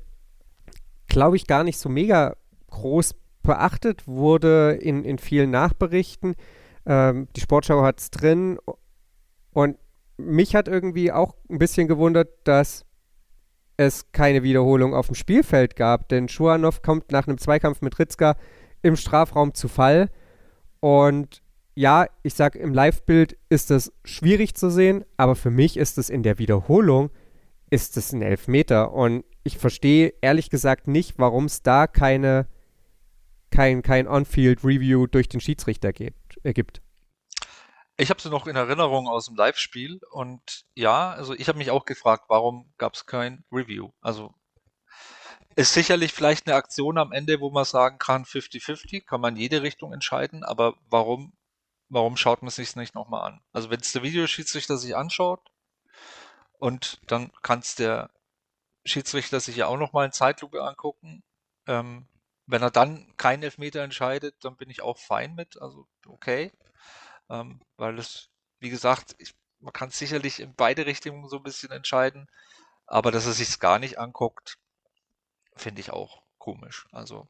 [1.09, 2.37] glaube ich, gar nicht so mega
[2.71, 6.35] groß beachtet wurde in, in vielen Nachberichten.
[6.87, 8.59] Ähm, die Sportschau hat es drin
[9.53, 9.77] und
[10.17, 12.85] mich hat irgendwie auch ein bisschen gewundert, dass
[13.83, 18.37] es keine Wiederholung auf dem Spielfeld gab, denn Schuanov kommt nach einem Zweikampf mit Ritzka
[18.83, 20.09] im Strafraum zu Fall.
[20.81, 21.43] Und
[21.75, 26.11] ja, ich sage, im Live-Bild ist das schwierig zu sehen, aber für mich ist es
[26.11, 27.11] in der Wiederholung
[27.71, 28.93] ist es ein Elfmeter.
[28.93, 32.47] Und ich verstehe ehrlich gesagt nicht, warum es da keine,
[33.51, 36.83] kein, kein On-Field-Review durch den Schiedsrichter geht, äh, gibt.
[37.97, 41.71] Ich habe sie noch in Erinnerung aus dem Live-Spiel und ja, also ich habe mich
[41.71, 43.91] auch gefragt, warum gab es kein Review?
[44.01, 44.35] Also
[45.57, 49.61] ist sicherlich vielleicht eine Aktion am Ende, wo man sagen kann, 50-50, kann man jede
[49.63, 51.35] Richtung entscheiden, aber warum,
[51.91, 53.43] warum schaut man sich nicht nochmal an?
[53.53, 55.51] Also wenn es der Videoschiedsrichter sich anschaut
[56.59, 58.11] und dann kann es der
[58.87, 61.23] Schiedsrichter sich ja auch nochmal in Zeitlupe angucken,
[61.67, 62.09] ähm,
[62.47, 66.51] wenn er dann keinen Elfmeter entscheidet, dann bin ich auch fein mit, also okay
[67.33, 68.29] ähm, weil es,
[68.61, 72.29] wie gesagt, ich, man kann sicherlich in beide Richtungen so ein bisschen entscheiden,
[72.87, 74.59] aber dass er sich gar nicht anguckt,
[75.57, 76.87] finde ich auch komisch.
[76.93, 77.27] Also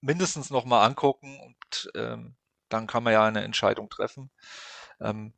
[0.00, 2.34] mindestens nochmal angucken und ähm,
[2.68, 4.30] dann kann man ja eine Entscheidung treffen.
[5.00, 5.34] Ähm,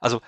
[0.00, 0.22] also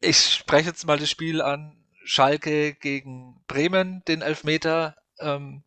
[0.00, 1.84] ich spreche jetzt mal das Spiel an.
[2.04, 4.96] Schalke gegen Bremen, den Elfmeter.
[5.18, 5.64] Ähm,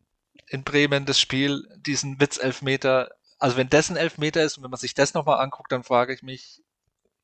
[0.48, 3.10] in Bremen das Spiel, diesen Witz-Elfmeter.
[3.42, 6.14] Also wenn das ein Elfmeter ist und wenn man sich das nochmal anguckt, dann frage
[6.14, 6.62] ich mich,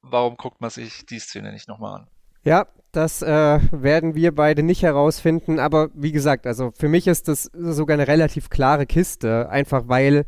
[0.03, 2.09] warum guckt man sich die Szene nicht nochmal an?
[2.43, 5.61] Ja, das äh, werden wir beide nicht herausfinden.
[5.61, 10.27] Aber wie gesagt, also für mich ist das sogar eine relativ klare Kiste, einfach weil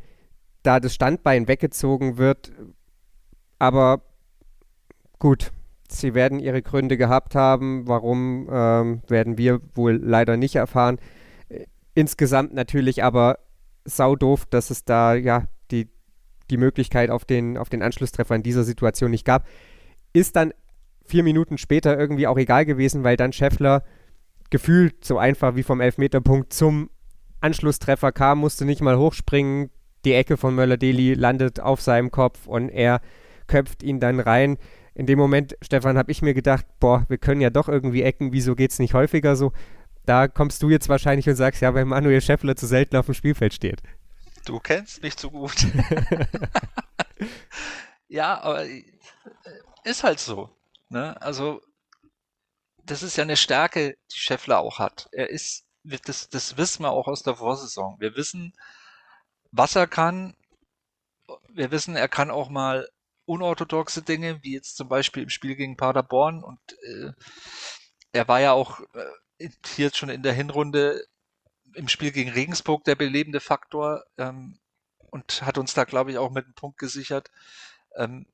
[0.62, 2.52] da das Standbein weggezogen wird.
[3.58, 4.02] Aber
[5.18, 5.50] gut,
[5.88, 7.88] sie werden ihre Gründe gehabt haben.
[7.88, 11.00] Warum ähm, werden wir wohl leider nicht erfahren.
[11.94, 13.40] Insgesamt natürlich aber
[13.84, 15.48] sau doof, dass es da ja
[16.50, 19.46] die, Möglichkeit auf den, auf den Anschlusstreffer in dieser Situation nicht gab.
[20.12, 20.52] Ist dann
[21.04, 23.82] vier Minuten später irgendwie auch egal gewesen, weil dann Scheffler
[24.50, 26.90] gefühlt so einfach wie vom Elfmeterpunkt zum
[27.40, 29.70] Anschlusstreffer kam, musste nicht mal hochspringen.
[30.04, 33.00] Die Ecke von Möller-Deli landet auf seinem Kopf und er
[33.46, 34.56] köpft ihn dann rein.
[34.94, 38.32] In dem Moment, Stefan, habe ich mir gedacht, boah, wir können ja doch irgendwie ecken,
[38.32, 39.52] wieso geht es nicht häufiger so?
[40.06, 43.14] Da kommst du jetzt wahrscheinlich und sagst, ja, weil Manuel Scheffler zu selten auf dem
[43.14, 43.82] Spielfeld steht.
[44.44, 45.54] Du kennst mich zu gut.
[48.08, 48.84] ja, aber äh,
[49.84, 50.50] ist halt so.
[50.88, 51.20] Ne?
[51.20, 51.60] Also,
[52.84, 55.08] das ist ja eine Stärke, die Scheffler auch hat.
[55.12, 58.00] Er ist, das, das wissen wir auch aus der Vorsaison.
[58.00, 58.52] Wir wissen,
[59.52, 60.36] was er kann.
[61.48, 62.88] Wir wissen, er kann auch mal
[63.24, 66.42] unorthodoxe Dinge, wie jetzt zum Beispiel im Spiel gegen Paderborn.
[66.42, 67.12] Und äh,
[68.12, 68.80] er war ja auch
[69.38, 71.04] äh, hier schon in der Hinrunde
[71.74, 74.58] im Spiel gegen Regensburg der belebende Faktor ähm,
[75.10, 77.30] und hat uns da, glaube ich, auch mit einem Punkt gesichert.
[77.96, 78.26] Ähm,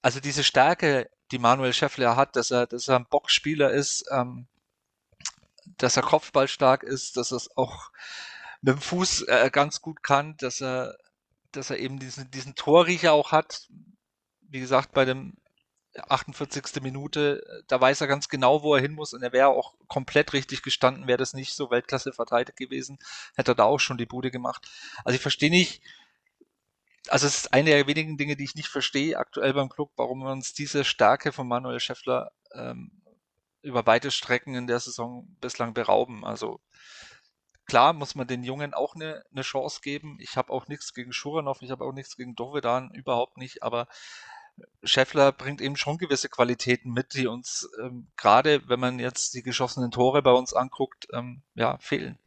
[0.00, 4.46] also diese Stärke, die Manuel Schäffler hat, dass er, dass er ein Boxspieler ist, ähm,
[5.78, 7.90] dass er Kopfballstark ist, dass er es auch
[8.60, 10.96] mit dem Fuß äh, ganz gut kann, dass er,
[11.52, 13.68] dass er eben diesen, diesen Torriecher auch hat.
[14.40, 15.36] Wie gesagt, bei dem
[16.08, 16.82] 48.
[16.82, 20.32] Minute, da weiß er ganz genau, wo er hin muss und er wäre auch komplett
[20.32, 22.98] richtig gestanden, wäre das nicht so Weltklasse verteidigt gewesen,
[23.34, 24.66] hätte er da auch schon die Bude gemacht.
[25.04, 25.82] Also ich verstehe nicht,
[27.08, 30.20] also es ist eine der wenigen Dinge, die ich nicht verstehe aktuell beim Club, warum
[30.20, 33.02] wir uns diese Stärke von Manuel Schäffler ähm,
[33.62, 36.24] über weite Strecken in der Saison bislang berauben.
[36.24, 36.60] Also
[37.66, 40.18] klar muss man den Jungen auch eine, eine Chance geben.
[40.20, 43.88] Ich habe auch nichts gegen Schuranov, ich habe auch nichts gegen Dovedan, überhaupt nicht, aber
[44.84, 49.42] Scheffler bringt eben schon gewisse Qualitäten mit, die uns ähm, gerade, wenn man jetzt die
[49.42, 52.18] geschossenen Tore bei uns anguckt, ähm, ja, fehlen.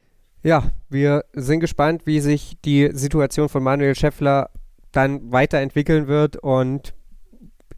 [0.44, 4.52] Ja, wir sind gespannt, wie sich die Situation von Manuel Scheffler
[4.92, 6.94] dann weiterentwickeln wird und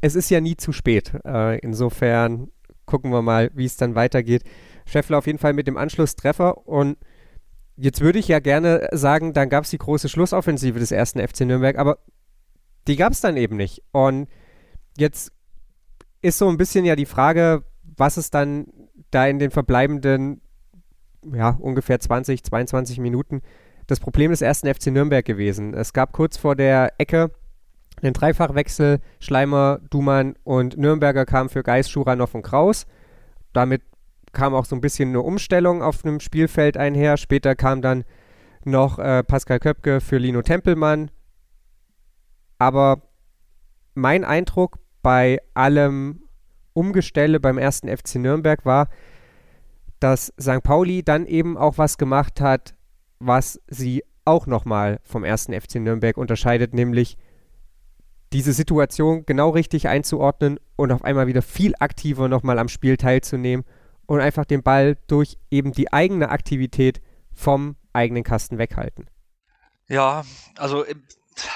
[0.01, 1.13] es ist ja nie zu spät.
[1.25, 2.51] Äh, insofern
[2.85, 4.43] gucken wir mal, wie es dann weitergeht.
[4.85, 6.97] Scheffler auf jeden Fall mit dem Anschlusstreffer und
[7.77, 11.41] jetzt würde ich ja gerne sagen, dann gab es die große Schlussoffensive des ersten FC
[11.41, 11.99] Nürnberg, aber
[12.87, 13.83] die gab es dann eben nicht.
[13.91, 14.27] Und
[14.97, 15.31] jetzt
[16.21, 18.67] ist so ein bisschen ja die Frage, was ist dann
[19.11, 20.41] da in den verbleibenden,
[21.33, 23.41] ja, ungefähr 20, 22 Minuten
[23.87, 25.73] das Problem des ersten FC Nürnberg gewesen.
[25.73, 27.31] Es gab kurz vor der Ecke
[28.01, 28.99] einen Dreifachwechsel.
[29.19, 32.85] Schleimer, Dumann und Nürnberger kamen für Geis, Schuranov und Kraus.
[33.53, 33.81] Damit
[34.33, 37.17] kam auch so ein bisschen eine Umstellung auf einem Spielfeld einher.
[37.17, 38.03] Später kam dann
[38.65, 41.09] noch äh, Pascal Köpke für Lino Tempelmann.
[42.57, 43.01] Aber
[43.93, 46.23] mein Eindruck bei allem
[46.73, 48.87] Umgestelle beim ersten FC Nürnberg war,
[49.99, 50.61] dass St.
[50.63, 52.75] Pauli dann eben auch was gemacht hat,
[53.19, 57.17] was sie auch nochmal vom ersten FC Nürnberg unterscheidet, nämlich
[58.33, 63.65] diese Situation genau richtig einzuordnen und auf einmal wieder viel aktiver nochmal am Spiel teilzunehmen
[64.05, 67.01] und einfach den Ball durch eben die eigene Aktivität
[67.33, 69.09] vom eigenen Kasten weghalten.
[69.87, 70.23] Ja,
[70.57, 70.83] also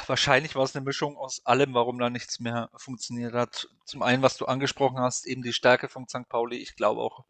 [0.07, 3.67] wahrscheinlich war es eine Mischung aus allem, warum da nichts mehr funktioniert hat.
[3.85, 6.27] Zum einen, was du angesprochen hast, eben die Stärke von St.
[6.29, 6.57] Pauli.
[6.57, 7.25] Ich glaube auch,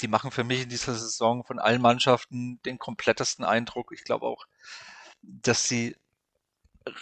[0.00, 3.92] die machen für mich in dieser Saison von allen Mannschaften den komplettesten Eindruck.
[3.92, 4.46] Ich glaube auch,
[5.22, 5.96] dass sie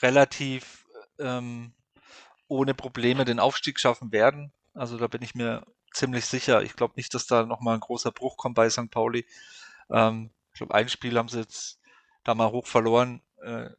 [0.03, 0.87] relativ
[1.19, 1.73] ähm,
[2.49, 4.53] ohne Probleme den Aufstieg schaffen werden.
[4.75, 6.63] Also da bin ich mir ziemlich sicher.
[6.63, 8.91] Ich glaube nicht, dass da nochmal ein großer Bruch kommt bei St.
[8.91, 9.27] Pauli.
[9.91, 11.81] Ähm, ich glaube, ein Spiel haben sie jetzt
[12.25, 13.23] da mal hoch verloren.
[13.43, 13.71] Äh,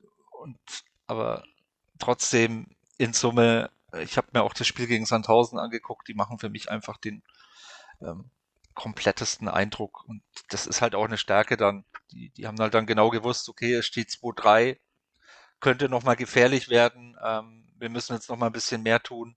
[0.41, 0.57] und,
[1.07, 1.43] aber
[1.99, 6.49] trotzdem in Summe, ich habe mir auch das Spiel gegen Sandhausen angeguckt, die machen für
[6.49, 7.23] mich einfach den
[8.01, 8.29] ähm,
[8.73, 10.03] komplettesten Eindruck.
[10.07, 11.85] Und das ist halt auch eine Stärke dann.
[12.11, 14.79] Die, die haben halt dann genau gewusst, okay, es steht 2-3,
[15.59, 17.17] könnte nochmal gefährlich werden.
[17.23, 19.35] Ähm, wir müssen jetzt nochmal ein bisschen mehr tun.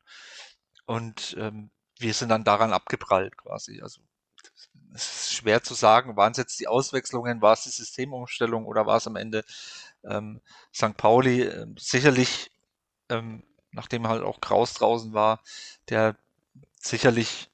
[0.86, 3.80] Und ähm, wir sind dann daran abgeprallt quasi.
[3.82, 4.00] Also
[4.94, 8.86] es ist schwer zu sagen, waren es jetzt die Auswechslungen, war es die Systemumstellung oder
[8.86, 9.44] war es am Ende
[10.08, 10.40] ähm,
[10.74, 10.96] St.
[10.96, 11.42] Pauli?
[11.42, 12.50] Äh, sicherlich,
[13.08, 15.40] ähm, nachdem halt auch Kraus draußen war,
[15.88, 16.16] der
[16.78, 17.50] sicherlich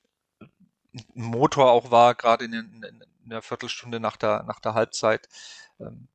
[0.95, 5.29] ein Motor auch war, gerade in, in, in, der Viertelstunde nach der, nach der Halbzeit.
[5.79, 6.09] Ähm,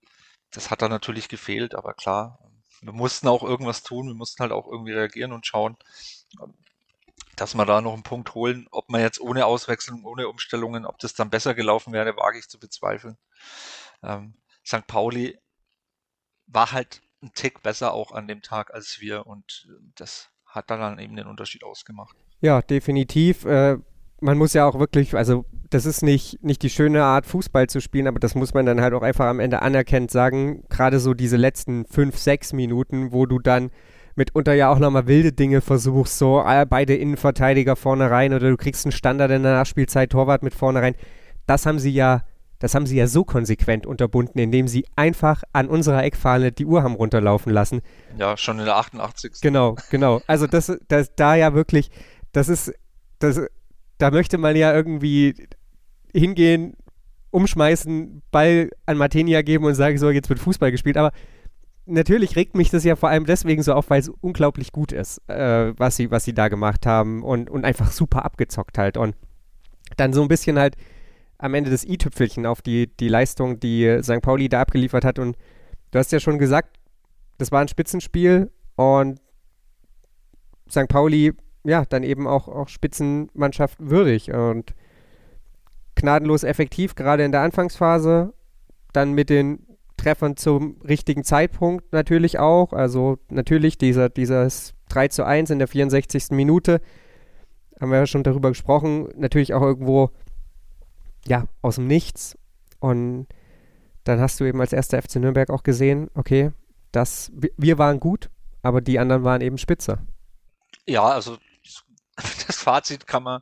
[0.51, 2.39] das hat da natürlich gefehlt, aber klar,
[2.81, 5.77] wir mussten auch irgendwas tun, wir mussten halt auch irgendwie reagieren und schauen,
[7.35, 8.67] dass wir da noch einen Punkt holen.
[8.71, 12.47] Ob man jetzt ohne Auswechslung, ohne Umstellungen, ob das dann besser gelaufen wäre, wage ich
[12.49, 13.17] zu bezweifeln.
[14.03, 14.87] Ähm, St.
[14.87, 15.37] Pauli
[16.47, 20.99] war halt ein Tick besser auch an dem Tag als wir und das hat dann
[20.99, 22.15] eben den Unterschied ausgemacht.
[22.41, 23.45] Ja, definitiv.
[23.45, 23.77] Äh,
[24.21, 27.81] man muss ja auch wirklich, also das ist nicht, nicht die schöne Art, Fußball zu
[27.81, 30.63] spielen, aber das muss man dann halt auch einfach am Ende anerkennt sagen.
[30.69, 33.71] Gerade so diese letzten fünf, sechs Minuten, wo du dann
[34.15, 38.58] mitunter ja auch nochmal wilde Dinge versuchst, so äh, beide Innenverteidiger vorne rein oder du
[38.58, 40.95] kriegst einen Standard in der Nachspielzeit, Torwart mit vorne rein.
[41.45, 42.23] Das haben sie ja,
[42.59, 46.83] das haben sie ja so konsequent unterbunden, indem sie einfach an unserer Eckfahne die Uhr
[46.83, 47.81] haben runterlaufen lassen.
[48.17, 49.41] Ja, schon in der 88.
[49.41, 50.21] Genau, genau.
[50.27, 51.91] Also das, das da ja wirklich,
[52.31, 52.73] das ist,
[53.19, 53.41] das,
[53.97, 55.47] da möchte man ja irgendwie
[56.13, 56.75] hingehen,
[57.31, 60.95] umschmeißen, Ball an Martinia geben und sagen, so, jetzt wird Fußball gespielt.
[60.95, 61.11] Aber
[61.85, 65.21] natürlich regt mich das ja vor allem deswegen so auf, weil es unglaublich gut ist,
[65.27, 68.95] äh, was, sie, was sie da gemacht haben und, und einfach super abgezockt halt.
[68.95, 69.15] Und
[69.97, 70.75] dann so ein bisschen halt
[71.37, 74.21] am Ende das i-Tüpfelchen auf die, die Leistung, die St.
[74.21, 75.19] Pauli da abgeliefert hat.
[75.19, 75.37] Und
[75.91, 76.77] du hast ja schon gesagt,
[77.37, 79.19] das war ein Spitzenspiel und
[80.69, 80.87] St.
[80.87, 84.73] Pauli, ja, dann eben auch, auch Spitzenmannschaft würdig und
[85.95, 88.33] gnadenlos effektiv, gerade in der Anfangsphase.
[88.93, 89.65] Dann mit den
[89.97, 92.73] Treffern zum richtigen Zeitpunkt natürlich auch.
[92.73, 96.31] Also natürlich dieser, dieses 3 zu 1 in der 64.
[96.31, 96.81] Minute.
[97.79, 99.09] Haben wir ja schon darüber gesprochen.
[99.17, 100.11] Natürlich auch irgendwo,
[101.27, 102.38] ja, aus dem Nichts.
[102.79, 103.27] Und
[104.03, 106.51] dann hast du eben als erster FC Nürnberg auch gesehen, okay,
[106.91, 108.29] das, wir waren gut,
[108.61, 109.99] aber die anderen waren eben spitzer.
[110.85, 111.38] Ja, also
[112.15, 113.41] das Fazit kann man,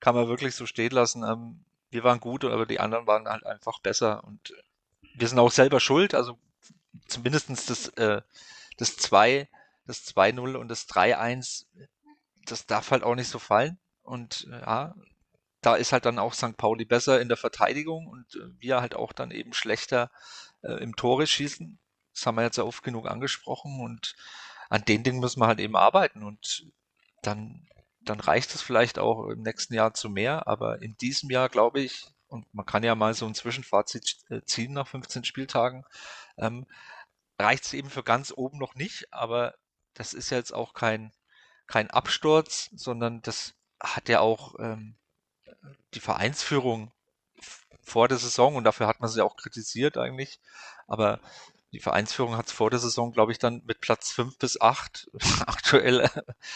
[0.00, 1.22] kann man wirklich so stehen lassen.
[1.22, 4.24] Ähm, wir waren gut, aber die anderen waren halt einfach besser.
[4.24, 4.52] Und
[5.14, 6.38] wir sind auch selber schuld, also
[7.06, 8.20] zumindestens das, äh,
[8.76, 9.48] das 2,
[9.86, 11.66] das 2-0 und das 3-1,
[12.46, 13.78] das darf halt auch nicht so fallen.
[14.02, 14.94] Und äh, ja,
[15.64, 16.56] da ist halt dann auch St.
[16.56, 20.10] Pauli besser in der Verteidigung und äh, wir halt auch dann eben schlechter
[20.62, 21.78] äh, im Tore schießen.
[22.12, 24.14] Das haben wir jetzt ja oft genug angesprochen und
[24.68, 26.66] an den Dingen müssen wir halt eben arbeiten und
[27.22, 27.66] dann,
[28.00, 31.80] dann reicht es vielleicht auch im nächsten Jahr zu mehr, aber in diesem Jahr glaube
[31.80, 35.84] ich, und man kann ja mal so ein Zwischenfazit äh, ziehen nach 15 Spieltagen,
[36.36, 36.66] ähm,
[37.38, 39.54] reicht es eben für ganz oben noch nicht, aber
[39.94, 41.12] das ist jetzt auch kein,
[41.66, 44.96] kein Absturz, sondern das hat ja auch ähm,
[45.94, 46.92] die Vereinsführung
[47.82, 50.40] vor der Saison und dafür hat man sie auch kritisiert eigentlich,
[50.86, 51.20] aber
[51.72, 55.10] die Vereinsführung hat es vor der Saison, glaube ich, dann mit Platz 5 bis 8
[55.46, 56.08] aktuell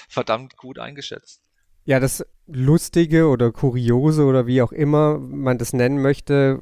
[0.09, 1.43] verdammt gut eingeschätzt.
[1.85, 6.61] Ja, das Lustige oder Kuriose oder wie auch immer man das nennen möchte,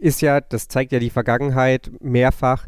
[0.00, 2.66] ist ja, das zeigt ja die Vergangenheit mehrfach,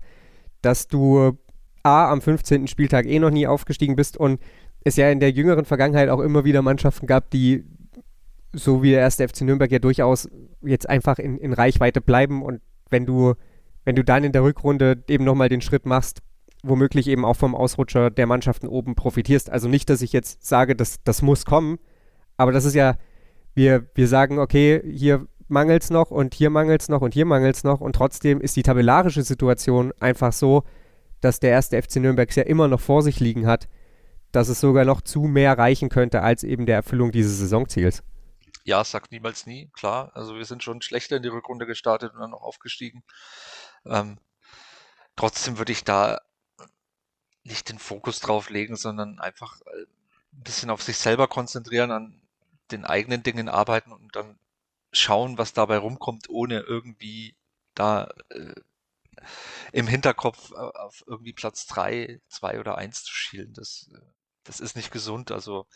[0.62, 1.36] dass du
[1.82, 2.66] A am 15.
[2.66, 4.40] Spieltag eh noch nie aufgestiegen bist und
[4.82, 7.64] es ja in der jüngeren Vergangenheit auch immer wieder Mannschaften gab, die
[8.56, 10.28] so wie der erste FC Nürnberg ja durchaus
[10.62, 13.34] jetzt einfach in, in Reichweite bleiben und wenn du,
[13.84, 16.22] wenn du dann in der Rückrunde eben nochmal den Schritt machst,
[16.62, 19.50] womöglich eben auch vom Ausrutscher der Mannschaften oben profitierst.
[19.50, 21.78] Also nicht, dass ich jetzt sage, dass das muss kommen,
[22.36, 22.96] aber das ist ja,
[23.54, 27.26] wir, wir sagen, okay, hier mangelt es noch und hier mangelt es noch und hier
[27.26, 30.64] mangelt es noch und trotzdem ist die tabellarische Situation einfach so,
[31.20, 33.68] dass der erste FC Nürnberg ja immer noch vor sich liegen hat,
[34.32, 38.02] dass es sogar noch zu mehr reichen könnte als eben der Erfüllung dieses Saisonziels.
[38.66, 40.10] Ja, sagt niemals nie, klar.
[40.14, 43.02] Also wir sind schon schlechter in die Rückrunde gestartet und dann noch aufgestiegen.
[43.86, 44.18] Ähm,
[45.16, 46.20] trotzdem würde ich da
[47.44, 52.20] nicht den Fokus drauf legen, sondern einfach äh, ein bisschen auf sich selber konzentrieren, an
[52.70, 54.38] den eigenen Dingen arbeiten und dann
[54.92, 57.36] schauen, was dabei rumkommt, ohne irgendwie
[57.74, 58.54] da äh,
[59.72, 63.52] im Hinterkopf äh, auf irgendwie Platz drei, zwei oder eins zu schielen.
[63.54, 64.00] Das, äh,
[64.44, 65.30] das ist nicht gesund.
[65.32, 65.66] Also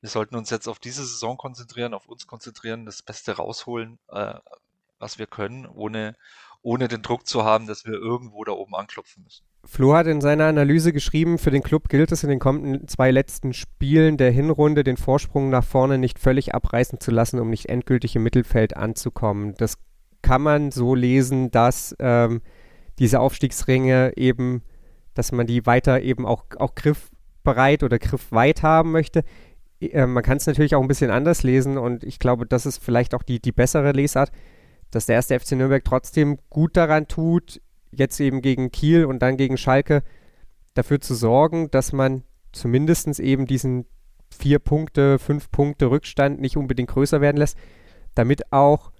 [0.00, 4.34] wir sollten uns jetzt auf diese Saison konzentrieren, auf uns konzentrieren, das Beste rausholen, äh,
[4.98, 6.16] was wir können, ohne,
[6.62, 9.44] ohne den Druck zu haben, dass wir irgendwo da oben anklopfen müssen.
[9.64, 13.10] Flo hat in seiner Analyse geschrieben, für den Club gilt es in den kommenden zwei
[13.10, 17.68] letzten Spielen der Hinrunde den Vorsprung nach vorne nicht völlig abreißen zu lassen, um nicht
[17.68, 19.54] endgültig im Mittelfeld anzukommen.
[19.58, 19.76] Das
[20.22, 22.40] kann man so lesen, dass ähm,
[22.98, 24.62] diese Aufstiegsringe eben,
[25.14, 29.24] dass man die weiter eben auch, auch griffbereit oder griffweit haben möchte.
[29.80, 32.82] Äh, man kann es natürlich auch ein bisschen anders lesen und ich glaube, das ist
[32.82, 34.30] vielleicht auch die, die bessere Lesart,
[34.90, 37.60] dass der erste FC Nürnberg trotzdem gut daran tut,
[37.92, 40.02] jetzt eben gegen Kiel und dann gegen Schalke
[40.74, 42.22] dafür zu sorgen, dass man
[42.52, 43.86] zumindest eben diesen
[44.30, 47.56] vier Punkte, fünf Punkte Rückstand nicht unbedingt größer werden lässt,
[48.14, 48.92] damit auch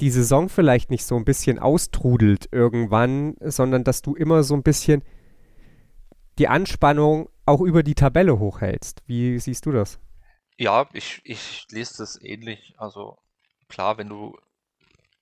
[0.00, 4.62] die Saison vielleicht nicht so ein bisschen austrudelt irgendwann, sondern dass du immer so ein
[4.62, 5.02] bisschen
[6.38, 9.02] die Anspannung auch über die Tabelle hochhältst.
[9.06, 9.98] Wie siehst du das?
[10.56, 12.74] Ja, ich, ich lese das ähnlich.
[12.78, 13.18] Also
[13.68, 14.38] klar, wenn du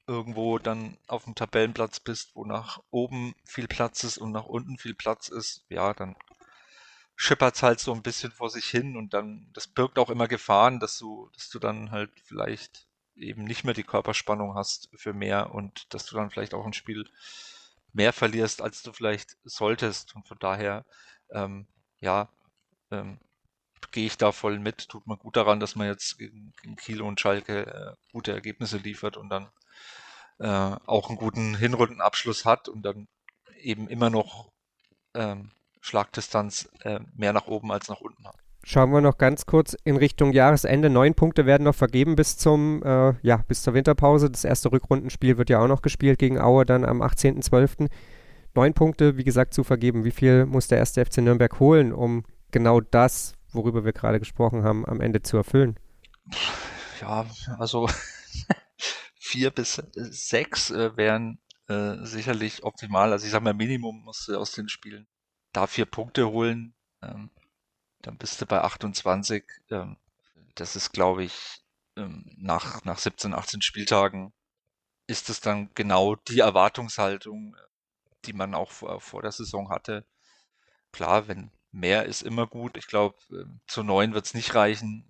[0.07, 4.79] irgendwo dann auf dem Tabellenplatz bist, wo nach oben viel Platz ist und nach unten
[4.79, 6.15] viel Platz ist, ja, dann
[7.17, 10.29] schippert es halt so ein bisschen vor sich hin und dann, das birgt auch immer
[10.29, 12.87] Gefahren, dass du, dass du dann halt vielleicht
[13.17, 16.73] eben nicht mehr die Körperspannung hast für mehr und dass du dann vielleicht auch ein
[16.73, 17.09] Spiel
[17.95, 20.15] mehr verlierst, als du vielleicht solltest.
[20.15, 20.85] Und von daher,
[21.31, 21.67] ähm,
[22.01, 22.29] ja,
[22.91, 23.19] ähm,
[23.93, 24.89] gehe ich da voll mit.
[24.89, 28.79] Tut man gut daran, dass man jetzt gegen, gegen Kiel und Schalke äh, gute Ergebnisse
[28.79, 29.51] liefert und dann
[30.39, 33.09] äh, auch einen guten Hinrundenabschluss hat und dann
[33.61, 34.53] eben immer noch
[35.15, 38.44] ähm, Schlagdistanz äh, mehr nach oben als nach unten hat.
[38.67, 40.89] Schauen wir noch ganz kurz in Richtung Jahresende.
[40.89, 44.31] Neun Punkte werden noch vergeben bis zum, äh, ja, bis zur Winterpause.
[44.31, 47.91] Das erste Rückrundenspiel wird ja auch noch gespielt gegen Aue dann am 18.12.
[48.55, 50.05] Neun Punkte, wie gesagt, zu vergeben.
[50.05, 54.65] Wie viel muss der erste FC Nürnberg holen, um genau das, worüber wir gerade gesprochen
[54.65, 55.79] haben, am Ende zu erfüllen?
[57.03, 57.27] Ja,
[57.59, 57.87] also
[59.19, 61.39] vier bis sechs äh, wären
[61.69, 63.13] äh, sicherlich optimal.
[63.13, 65.07] Also ich sage mal, Minimum musst aus den Spielen
[65.53, 66.75] da vier Punkte holen.
[67.03, 67.31] Ähm,
[68.07, 69.45] dann bist du bei 28.
[69.71, 69.97] Ähm,
[70.55, 71.63] das ist, glaube ich,
[71.97, 74.33] ähm, nach, nach 17, 18 Spieltagen
[75.07, 77.57] ist es dann genau die Erwartungshaltung,
[78.25, 80.07] die man auch vor, vor der Saison hatte.
[80.93, 82.77] Klar, wenn mehr ist immer gut.
[82.77, 85.05] Ich glaube, ähm, zu neun wird es nicht reichen,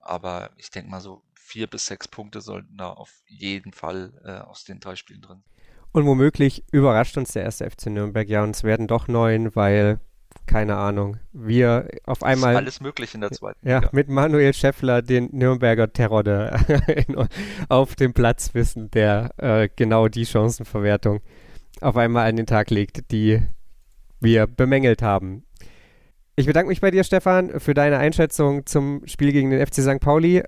[0.00, 4.44] aber ich denke mal so vier bis sechs Punkte sollten da auf jeden Fall äh,
[4.44, 5.44] aus den drei Spielen drin.
[5.92, 10.00] Und womöglich überrascht uns der erste FC Nürnberg ja und es werden doch neun, weil
[10.46, 12.52] keine Ahnung, wir auf einmal.
[12.52, 13.90] Ist alles möglich in der zweiten Ja, Liga.
[13.92, 16.60] mit Manuel Schäffler den Nürnberger Terror der,
[17.68, 21.20] auf dem Platz wissen, der äh, genau die Chancenverwertung
[21.80, 23.42] auf einmal an den Tag legt, die
[24.20, 25.44] wir bemängelt haben.
[26.36, 30.00] Ich bedanke mich bei dir, Stefan, für deine Einschätzung zum Spiel gegen den FC St.
[30.00, 30.42] Pauli.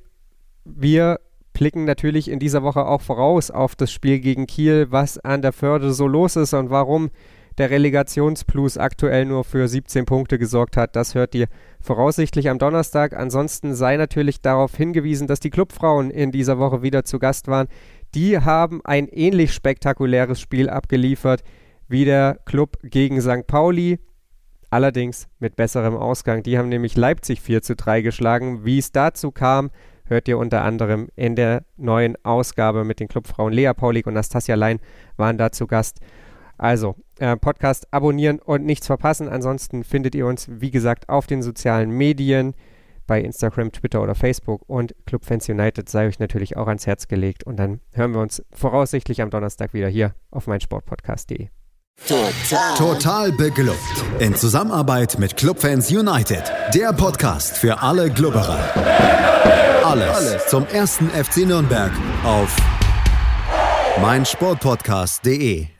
[0.64, 1.20] Wir
[1.54, 5.52] blicken natürlich in dieser Woche auch voraus auf das Spiel gegen Kiel, was an der
[5.52, 7.10] Förde so los ist und warum
[7.58, 10.94] der Relegationsplus aktuell nur für 17 Punkte gesorgt hat.
[10.96, 11.48] Das hört ihr
[11.80, 13.14] voraussichtlich am Donnerstag.
[13.14, 17.68] Ansonsten sei natürlich darauf hingewiesen, dass die Clubfrauen in dieser Woche wieder zu Gast waren.
[18.14, 21.42] Die haben ein ähnlich spektakuläres Spiel abgeliefert
[21.88, 23.46] wie der Club gegen St.
[23.46, 23.98] Pauli.
[24.70, 26.42] Allerdings mit besserem Ausgang.
[26.42, 28.64] Die haben nämlich Leipzig 4 zu 3 geschlagen.
[28.64, 29.70] Wie es dazu kam,
[30.04, 33.52] hört ihr unter anderem in der neuen Ausgabe mit den Clubfrauen.
[33.52, 34.78] Lea Paulik und Nastasia Lein
[35.16, 35.98] waren da zu Gast.
[36.58, 39.28] Also, äh, Podcast abonnieren und nichts verpassen.
[39.28, 42.54] Ansonsten findet ihr uns, wie gesagt, auf den sozialen Medien
[43.06, 47.08] bei Instagram, Twitter oder Facebook und Club Fans United sei euch natürlich auch ans Herz
[47.08, 47.44] gelegt.
[47.44, 51.48] Und dann hören wir uns voraussichtlich am Donnerstag wieder hier auf meinsportpodcast.de.
[52.06, 52.76] Total.
[52.76, 54.04] Total beglückt.
[54.20, 56.44] In Zusammenarbeit mit Clubfans United.
[56.74, 58.60] Der Podcast für alle Glubberer.
[59.84, 61.90] Alles, Alles zum ersten FC Nürnberg
[62.24, 62.54] auf
[64.00, 65.77] meinsportpodcast.de